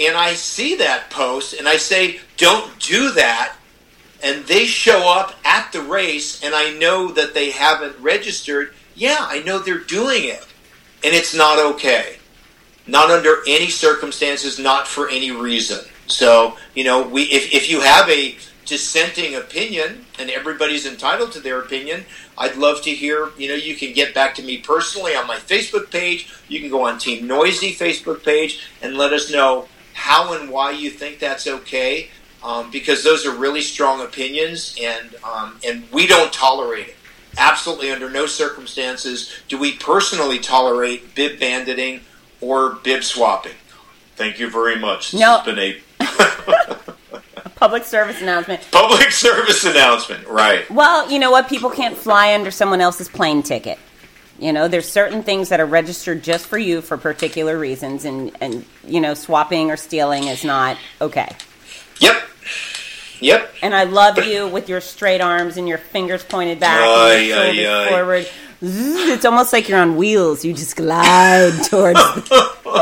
[0.00, 3.54] and I see that post and I say, don't do that,
[4.20, 9.18] and they show up at the race and I know that they haven't registered, yeah,
[9.20, 10.46] I know they're doing it.
[11.04, 12.16] And it's not okay.
[12.86, 15.80] Not under any circumstances, not for any reason.
[16.06, 18.36] So, you know, we if, if you have a
[18.66, 22.04] dissenting opinion and everybody's entitled to their opinion,
[22.36, 25.36] I'd love to hear, you know, you can get back to me personally on my
[25.36, 26.32] Facebook page.
[26.48, 30.72] You can go on Team Noisy Facebook page and let us know how and why
[30.72, 32.08] you think that's okay.
[32.42, 36.96] Um, because those are really strong opinions, and um, and we don't tolerate it.
[37.38, 42.00] Absolutely, under no circumstances do we personally tolerate bib banditing
[42.40, 43.52] or bib swapping.
[44.16, 45.10] Thank you very much.
[45.12, 45.38] This No.
[45.38, 45.80] has been a
[47.56, 48.60] Public service announcement.
[48.70, 50.26] public service announcement.
[50.28, 50.68] Right.
[50.70, 51.48] Well, you know what?
[51.48, 53.78] People can't fly under someone else's plane ticket.
[54.38, 58.36] You know, there's certain things that are registered just for you for particular reasons, and
[58.40, 61.28] and you know, swapping or stealing is not okay.
[62.00, 62.16] Yep.
[63.20, 63.54] Yep.
[63.62, 67.26] And I love you with your straight arms and your fingers pointed back Aye, and
[67.26, 67.88] your aye, shoulders aye.
[67.90, 68.28] forward.
[68.62, 70.44] It's almost like you're on wheels.
[70.44, 72.00] You just glide towards.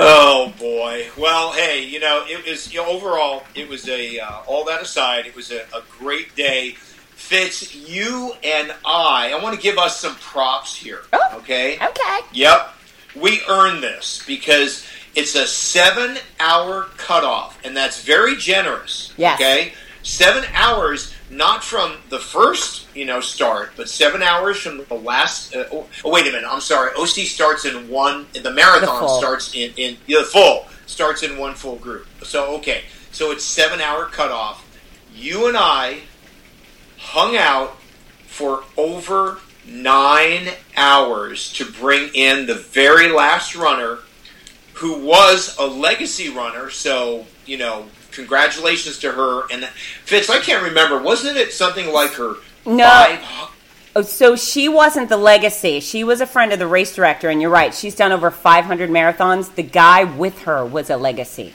[0.00, 1.06] Oh boy.
[1.18, 4.80] Well, hey, you know, it was you know, overall, it was a uh, all that
[4.82, 6.72] aside, it was a, a great day.
[7.16, 11.02] Fitz, you and I, I want to give us some props here.
[11.12, 11.38] Oh.
[11.38, 11.74] Okay.
[11.84, 12.18] okay.
[12.32, 12.74] Yep.
[13.16, 19.12] We earned this because it's a seven hour cutoff, and that's very generous.
[19.16, 19.40] Yes.
[19.40, 19.72] Okay?
[20.02, 25.54] Seven hours, not from the first, you know, start, but seven hours from the last.
[25.54, 26.48] Uh, oh, oh, wait a minute.
[26.48, 26.92] I'm sorry.
[26.96, 28.26] OC starts in one.
[28.32, 32.06] The marathon The starts in in the full starts in one full group.
[32.22, 32.84] So okay.
[33.10, 34.64] So it's seven hour cutoff.
[35.14, 36.02] You and I
[36.98, 37.76] hung out
[38.26, 43.98] for over nine hours to bring in the very last runner
[44.78, 46.70] who was a legacy runner.
[46.70, 49.42] So, you know, congratulations to her.
[49.50, 49.64] And
[50.04, 52.84] Fitz, I can't remember, wasn't it something like her No.
[52.88, 53.18] five?
[53.96, 55.80] Oh, so she wasn't the legacy.
[55.80, 57.74] She was a friend of the race director, and you're right.
[57.74, 59.52] She's done over 500 marathons.
[59.52, 61.54] The guy with her was a legacy.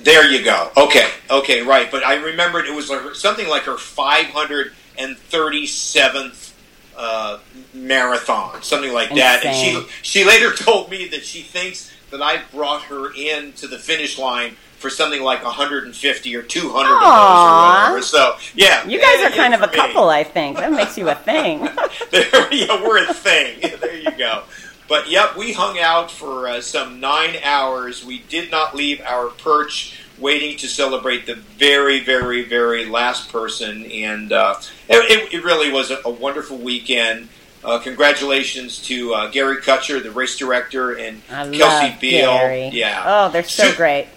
[0.00, 0.70] There you go.
[0.76, 1.90] Okay, okay, right.
[1.90, 6.52] But I remembered it was something like her 537th
[6.96, 7.38] uh,
[7.74, 9.44] marathon, something like that.
[9.44, 13.66] And she she later told me that she thinks that I brought her in to
[13.66, 18.02] the finish line for something like 150 or 200 of those or whatever.
[18.02, 19.72] So yeah, You guys are kind of a me.
[19.74, 20.58] couple, I think.
[20.58, 21.68] That makes you a thing.
[22.10, 23.60] There- yeah, we're a thing.
[23.80, 24.44] there you go.
[24.88, 28.04] But yep, we hung out for uh, some nine hours.
[28.04, 33.84] We did not leave our perch waiting to celebrate the very, very, very last person.
[33.86, 34.56] And uh,
[34.88, 37.28] it, it really was a, a wonderful weekend.
[37.64, 42.26] Uh, congratulations to uh, Gary Kutcher, the race director, and I Kelsey Beal.
[42.26, 42.68] Gary.
[42.72, 43.02] Yeah.
[43.06, 44.08] Oh, they're so great.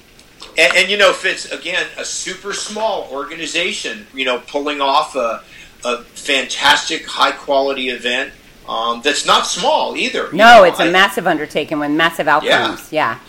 [0.58, 5.44] And, and you know, Fitz, again, a super small organization, you know, pulling off a,
[5.84, 8.34] a fantastic, high quality event
[8.68, 10.32] um, that's not small either.
[10.32, 10.64] No, know.
[10.64, 12.92] it's a I- massive undertaking with massive outcomes.
[12.92, 13.20] Yeah.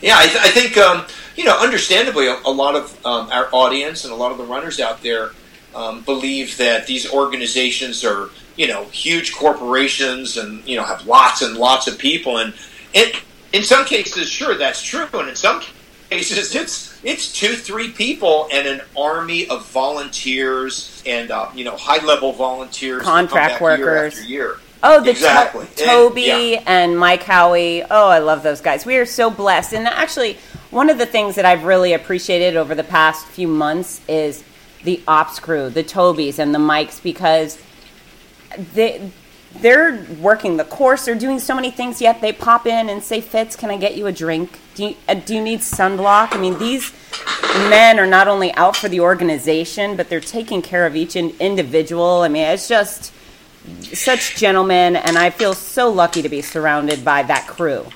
[0.00, 1.04] Yeah, I, th- I think, um,
[1.36, 4.44] you know, understandably, a, a lot of um, our audience and a lot of the
[4.44, 5.32] runners out there
[5.74, 11.42] um, believe that these organizations are, you know, huge corporations and, you know, have lots
[11.42, 12.38] and lots of people.
[12.38, 12.54] And,
[12.94, 13.12] and
[13.52, 15.06] in some cases, sure, that's true.
[15.12, 15.62] And in some
[16.10, 21.76] cases, it's it's two, three people and an army of volunteers and, uh, you know,
[21.76, 23.02] high level volunteers.
[23.02, 23.80] Contract workers.
[23.84, 24.56] Year after year.
[24.82, 25.66] Oh, the Exactly.
[25.76, 26.62] To- And- Toby yeah.
[26.66, 27.82] and Mike Howie.
[27.82, 28.84] Oh, I love those guys.
[28.86, 29.72] We are so blessed.
[29.74, 30.38] And actually,
[30.70, 34.44] one of the things that I've really appreciated over the past few months is
[34.82, 37.58] the ops crew, the Tobys and the Mikes, because
[38.74, 39.10] they
[39.60, 41.04] they're working the course.
[41.04, 42.00] They're doing so many things.
[42.00, 44.58] Yet they pop in and say, "Fitz, can I get you a drink?
[44.74, 46.92] Do you, uh, do you need sunblock?" I mean, these
[47.70, 51.34] men are not only out for the organization, but they're taking care of each in-
[51.38, 52.22] individual.
[52.22, 53.12] I mean, it's just
[53.92, 57.86] such gentlemen, and I feel so lucky to be surrounded by that crew.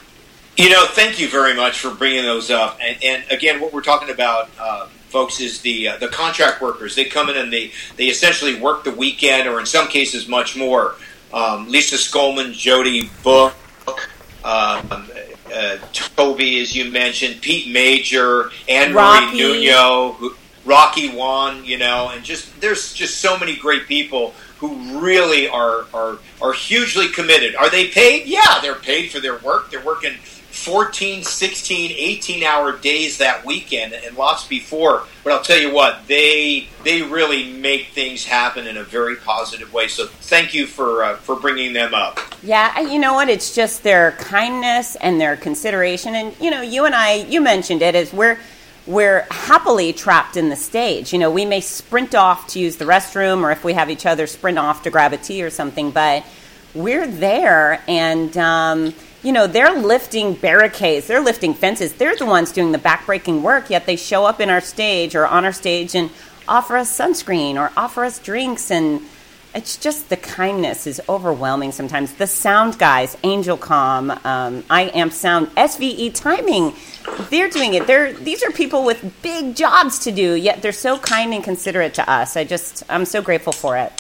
[0.57, 2.79] You know, thank you very much for bringing those up.
[2.81, 4.89] And, and again, what we're talking about, uh,
[5.19, 6.95] folks, is the uh, the contract workers.
[6.95, 10.57] They come in and they they essentially work the weekend, or in some cases, much
[10.57, 10.95] more.
[11.33, 13.55] Um, Lisa Skolman, Jody Book,
[14.45, 14.87] um,
[15.53, 22.11] uh, Toby, as you mentioned, Pete Major, Anne Marie Nuno, who, Rocky Wan, you know,
[22.15, 27.57] and just there's just so many great people who really are are are hugely committed.
[27.57, 28.27] Are they paid?
[28.27, 29.71] Yeah, they're paid for their work.
[29.73, 30.15] They're working
[30.59, 35.05] 14, 16, 18 hour days that weekend and lots before.
[35.23, 39.73] But I'll tell you what, they they really make things happen in a very positive
[39.73, 39.89] way.
[39.89, 42.19] So thank you for uh, for bringing them up.
[42.43, 43.29] Yeah, you know what?
[43.29, 46.15] It's just their kindness and their consideration.
[46.15, 48.39] And you know, you and I, you mentioned it, is we're
[48.87, 51.13] we're happily trapped in the stage.
[51.13, 54.07] You know, we may sprint off to use the restroom, or if we have each
[54.07, 55.91] other, sprint off to grab a tea or something.
[55.93, 56.25] But
[56.75, 61.93] we're there, and um, you know, they're lifting barricades, they're lifting fences.
[61.95, 63.71] They're the ones doing the backbreaking work.
[63.71, 66.11] Yet they show up in our stage or on our stage and
[66.47, 69.03] offer us sunscreen or offer us drinks and
[69.55, 72.13] it's just the kindness is overwhelming sometimes.
[72.15, 76.75] The sound guys, Angelcom, um, I Am Sound, SVE Timing,
[77.31, 77.87] they're doing it.
[77.87, 81.95] They're these are people with big jobs to do, yet they're so kind and considerate
[81.95, 82.37] to us.
[82.37, 83.93] I just I'm so grateful for it.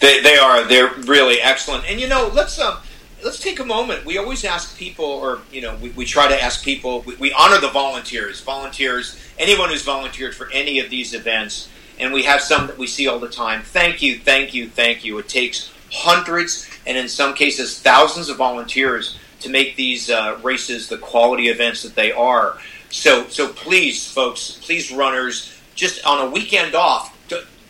[0.00, 0.64] They, they are.
[0.64, 1.84] They're really excellent.
[1.88, 2.78] And you know, let's um,
[3.24, 4.04] let's take a moment.
[4.04, 7.00] We always ask people, or you know, we, we try to ask people.
[7.02, 11.68] We, we honor the volunteers, volunteers, anyone who's volunteered for any of these events,
[11.98, 13.62] and we have some that we see all the time.
[13.62, 15.18] Thank you, thank you, thank you.
[15.18, 20.88] It takes hundreds and in some cases thousands of volunteers to make these uh, races
[20.88, 22.58] the quality events that they are.
[22.90, 27.16] So, so please, folks, please, runners, just on a weekend off,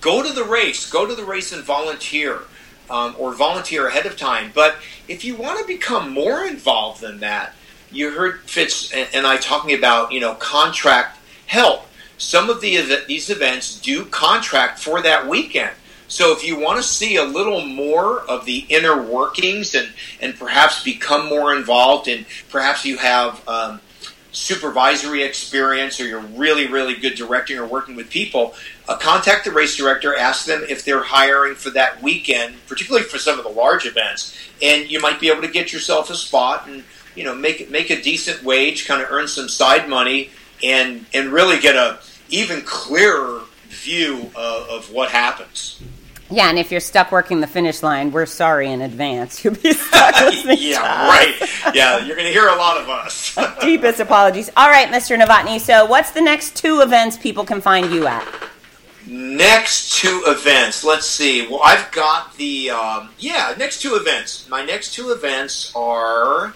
[0.01, 2.43] go to the race, go to the race and volunteer.
[2.91, 4.53] Um, or volunteer ahead of time.
[4.55, 4.77] But
[5.09, 7.55] if you want to become more involved than that,
[7.91, 11.87] you heard Fitz and I talking about you know contract help.
[12.19, 15.71] Some of the these events do contract for that weekend.
[16.09, 19.89] So if you want to see a little more of the inner workings and
[20.21, 23.81] and perhaps become more involved, and perhaps you have um,
[24.35, 28.55] supervisory experience or you're really really good directing or working with people,
[28.89, 33.19] uh, contact the race director, ask them if they're hiring for that weekend, particularly for
[33.19, 36.67] some of the large events, and you might be able to get yourself a spot
[36.69, 40.31] and you know make make a decent wage, kind of earn some side money,
[40.63, 45.81] and and really get a even clearer view of, of what happens.
[46.35, 49.45] Yeah, and if you're stuck working the finish line, we're sorry in advance.
[49.45, 51.35] You'll be stuck listening Yeah, right.
[51.73, 53.39] Yeah, you're going to hear a lot of us.
[53.61, 54.51] Deepest apologies.
[54.57, 55.17] All right, Mr.
[55.17, 55.61] Novotny.
[55.61, 58.27] So, what's the next two events people can find you at?
[59.07, 60.83] Next two events.
[60.83, 61.47] Let's see.
[61.47, 63.55] Well, I've got the um, yeah.
[63.57, 64.49] Next two events.
[64.49, 66.55] My next two events are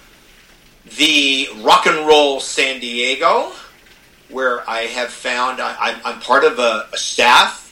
[0.97, 3.53] the Rock and Roll San Diego,
[4.29, 7.68] where I have found I, am part of a, a, staff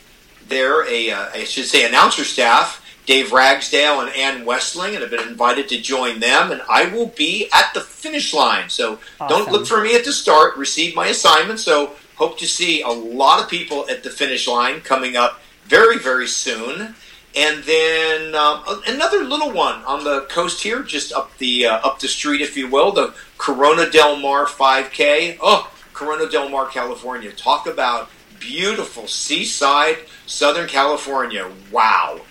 [0.48, 2.84] there, a uh, I should say announcer staff.
[3.06, 7.08] Dave Ragsdale and Ann Westling, and have been invited to join them, and I will
[7.08, 8.70] be at the finish line.
[8.70, 9.28] So awesome.
[9.30, 10.58] don't look for me at the start.
[10.58, 11.62] Receive my assignment.
[11.62, 15.98] So hope to see a lot of people at the finish line coming up very,
[15.98, 16.96] very soon.
[17.36, 22.00] And then um, another little one on the coast here, just up the uh, up
[22.00, 25.38] the street, if you will, the Corona Del Mar 5K.
[25.42, 27.32] Oh, Corona Del Mar, California.
[27.32, 28.10] Talk about
[28.40, 31.50] beautiful seaside, Southern California.
[31.72, 32.22] Wow,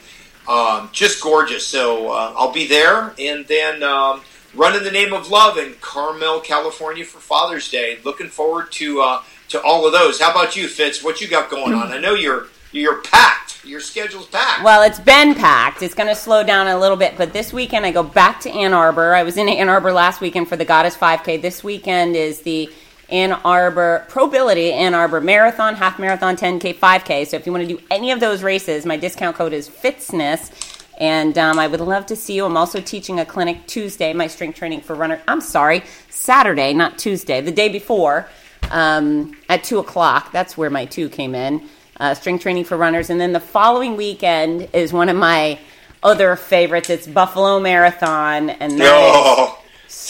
[0.48, 1.66] um, just gorgeous.
[1.66, 4.22] So uh, I'll be there, and then um,
[4.54, 7.98] run in the name of love in Carmel, California for Father's Day.
[8.04, 10.20] Looking forward to uh, to all of those.
[10.20, 11.02] How about you, Fitz?
[11.02, 11.92] What you got going on?
[11.92, 13.64] I know you're you're packed.
[13.64, 14.62] Your schedule's packed.
[14.62, 15.82] Well, it's been packed.
[15.82, 18.50] It's going to slow down a little bit, but this weekend I go back to
[18.50, 19.14] Ann Arbor.
[19.14, 21.42] I was in Ann Arbor last weekend for the Goddess 5K.
[21.42, 22.70] This weekend is the
[23.08, 27.26] Ann Arbor Probility Ann Arbor Marathon, Half Marathon, 10K, 5K.
[27.26, 30.82] So if you want to do any of those races, my discount code is FITZNESS.
[30.98, 32.46] And um, I would love to see you.
[32.46, 35.20] I'm also teaching a clinic Tuesday, my strength training for runner.
[35.28, 38.28] I'm sorry, Saturday, not Tuesday, the day before
[38.70, 40.32] um, at 2 o'clock.
[40.32, 43.10] That's where my two came in uh, strength training for runners.
[43.10, 45.58] And then the following weekend is one of my
[46.02, 46.90] other favorites.
[46.90, 49.55] It's Buffalo Marathon, and that is,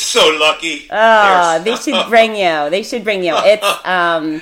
[0.06, 0.86] so lucky.
[0.90, 2.70] Oh, they should bring you.
[2.70, 3.34] They should bring you.
[3.36, 4.40] It's um,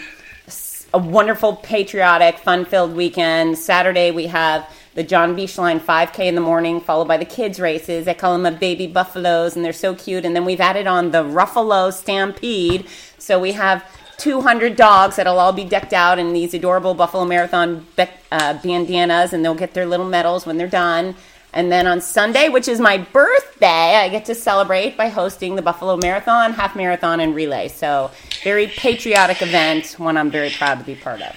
[0.92, 3.58] a wonderful, patriotic, fun-filled weekend.
[3.58, 8.06] Saturday we have the John Beachline 5K in the morning, followed by the kids' races.
[8.06, 10.24] I call them a baby buffaloes, and they're so cute.
[10.24, 12.86] And then we've added on the Ruffalo Stampede.
[13.18, 13.84] So we have
[14.18, 19.32] 200 dogs that'll all be decked out in these adorable Buffalo Marathon be- uh, bandanas,
[19.32, 21.16] and they'll get their little medals when they're done.
[21.54, 25.62] And then on Sunday, which is my birthday, I get to celebrate by hosting the
[25.62, 27.68] Buffalo Marathon, half marathon, and relay.
[27.68, 28.10] So,
[28.42, 31.36] very patriotic event, one I'm very proud to be part of.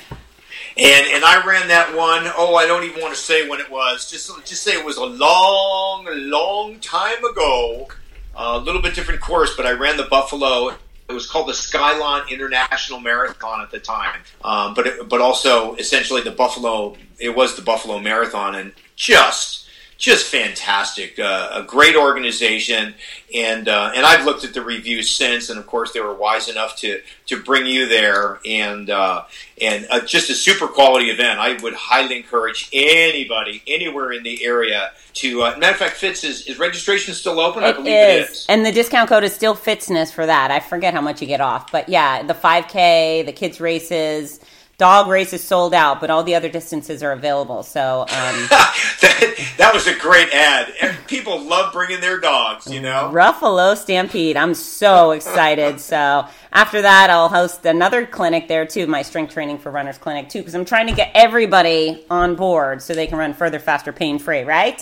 [0.75, 2.23] And and I ran that one.
[2.35, 4.09] Oh, I don't even want to say when it was.
[4.09, 7.87] Just just say it was a long, long time ago.
[8.35, 10.75] A little bit different course, but I ran the Buffalo
[11.09, 15.75] it was called the Skylon International Marathon at the time, um, but it, but also
[15.75, 16.97] essentially the Buffalo.
[17.17, 19.66] It was the Buffalo Marathon, and just
[19.97, 21.17] just fantastic.
[21.17, 22.93] Uh, a great organization,
[23.33, 26.49] and uh, and I've looked at the reviews since, and of course they were wise
[26.49, 29.23] enough to to bring you there, and uh,
[29.59, 31.39] and uh, just a super quality event.
[31.39, 35.43] I would highly encourage anybody anywhere in the area to.
[35.43, 37.63] Uh, matter of fact, Fitz is, is registration still open?
[37.63, 38.27] It I believe is.
[38.27, 40.51] it is, and the discount code is still Fitzness for that.
[40.51, 44.39] I forget how much you get off, but yeah, the 5K, the kids races
[44.77, 47.63] dog race is sold out, but all the other distances are available.
[47.63, 50.71] So um, that, that was a great ad.
[51.07, 53.09] People love bringing their dogs, you know.
[53.11, 54.37] Ruffalo Stampede.
[54.37, 55.79] I'm so excited.
[55.79, 60.29] so after that, I'll host another clinic there too, my strength training for runners clinic
[60.29, 63.91] too, because I'm trying to get everybody on board so they can run further, faster,
[63.91, 64.43] pain free.
[64.43, 64.79] Right?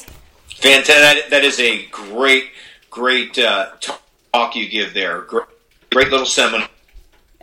[0.57, 1.29] Fantastic.
[1.29, 2.49] That, is a great,
[2.89, 5.21] great uh, talk you give there.
[5.21, 5.47] Great,
[5.89, 6.67] great little seminar.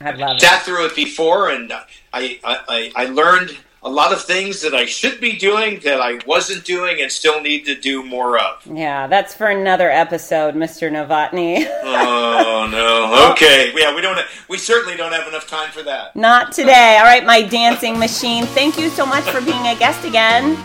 [0.04, 1.72] I love Sat through it before, and
[2.12, 6.20] I, I, I learned a lot of things that I should be doing that I
[6.24, 8.64] wasn't doing and still need to do more of.
[8.66, 10.90] Yeah, that's for another episode, Mr.
[10.90, 11.66] Novotny.
[11.82, 13.32] oh no.
[13.32, 13.72] Okay.
[13.74, 16.14] Yeah, we don't we certainly don't have enough time for that.
[16.14, 16.98] Not today.
[16.98, 18.44] All right, my dancing machine.
[18.46, 20.56] Thank you so much for being a guest again.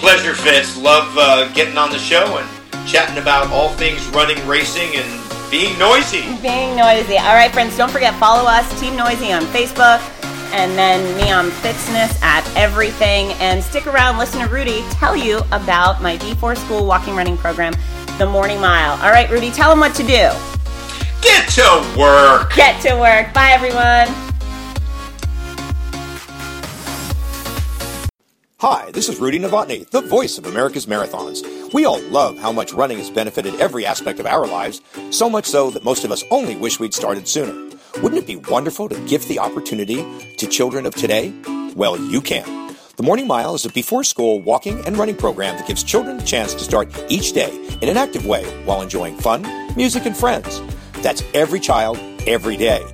[0.00, 0.76] Pleasure, Fitz.
[0.76, 5.19] Love uh, getting on the show and chatting about all things running, racing, and
[5.50, 6.22] being noisy.
[6.40, 7.18] Being noisy.
[7.18, 10.00] All right, friends, don't forget, follow us, Team Noisy on Facebook,
[10.52, 13.32] and then me on Fitzness at everything.
[13.34, 17.74] And stick around, listen to Rudy tell you about my before school walking running program,
[18.18, 18.92] the Morning Mile.
[19.02, 20.30] All right, Rudy, tell them what to do.
[21.20, 22.54] Get to work.
[22.54, 23.34] Get to work.
[23.34, 24.29] Bye, everyone.
[28.60, 31.72] Hi, this is Rudy Novotny, the voice of America's Marathons.
[31.72, 35.46] We all love how much running has benefited every aspect of our lives, so much
[35.46, 37.54] so that most of us only wish we'd started sooner.
[38.02, 40.04] Wouldn't it be wonderful to gift the opportunity
[40.36, 41.32] to children of today?
[41.74, 42.76] Well, you can.
[42.98, 46.24] The Morning Mile is a before school walking and running program that gives children the
[46.26, 49.40] chance to start each day in an active way while enjoying fun,
[49.74, 50.60] music, and friends.
[51.00, 52.84] That's every child, every day.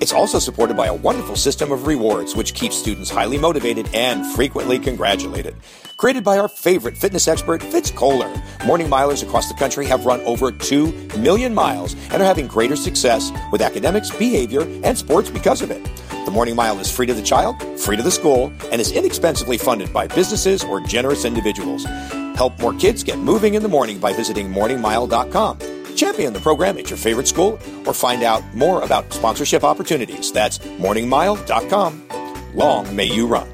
[0.00, 4.26] It's also supported by a wonderful system of rewards, which keeps students highly motivated and
[4.34, 5.56] frequently congratulated.
[5.96, 8.30] Created by our favorite fitness expert, Fitz Koehler,
[8.66, 12.76] morning milers across the country have run over 2 million miles and are having greater
[12.76, 15.82] success with academics, behavior, and sports because of it.
[16.26, 19.56] The Morning Mile is free to the child, free to the school, and is inexpensively
[19.56, 21.84] funded by businesses or generous individuals.
[22.34, 25.58] Help more kids get moving in the morning by visiting morningmile.com.
[25.96, 30.30] Champion the program at your favorite school or find out more about sponsorship opportunities.
[30.30, 32.02] That's morningmile.com.
[32.54, 33.48] Long may you run.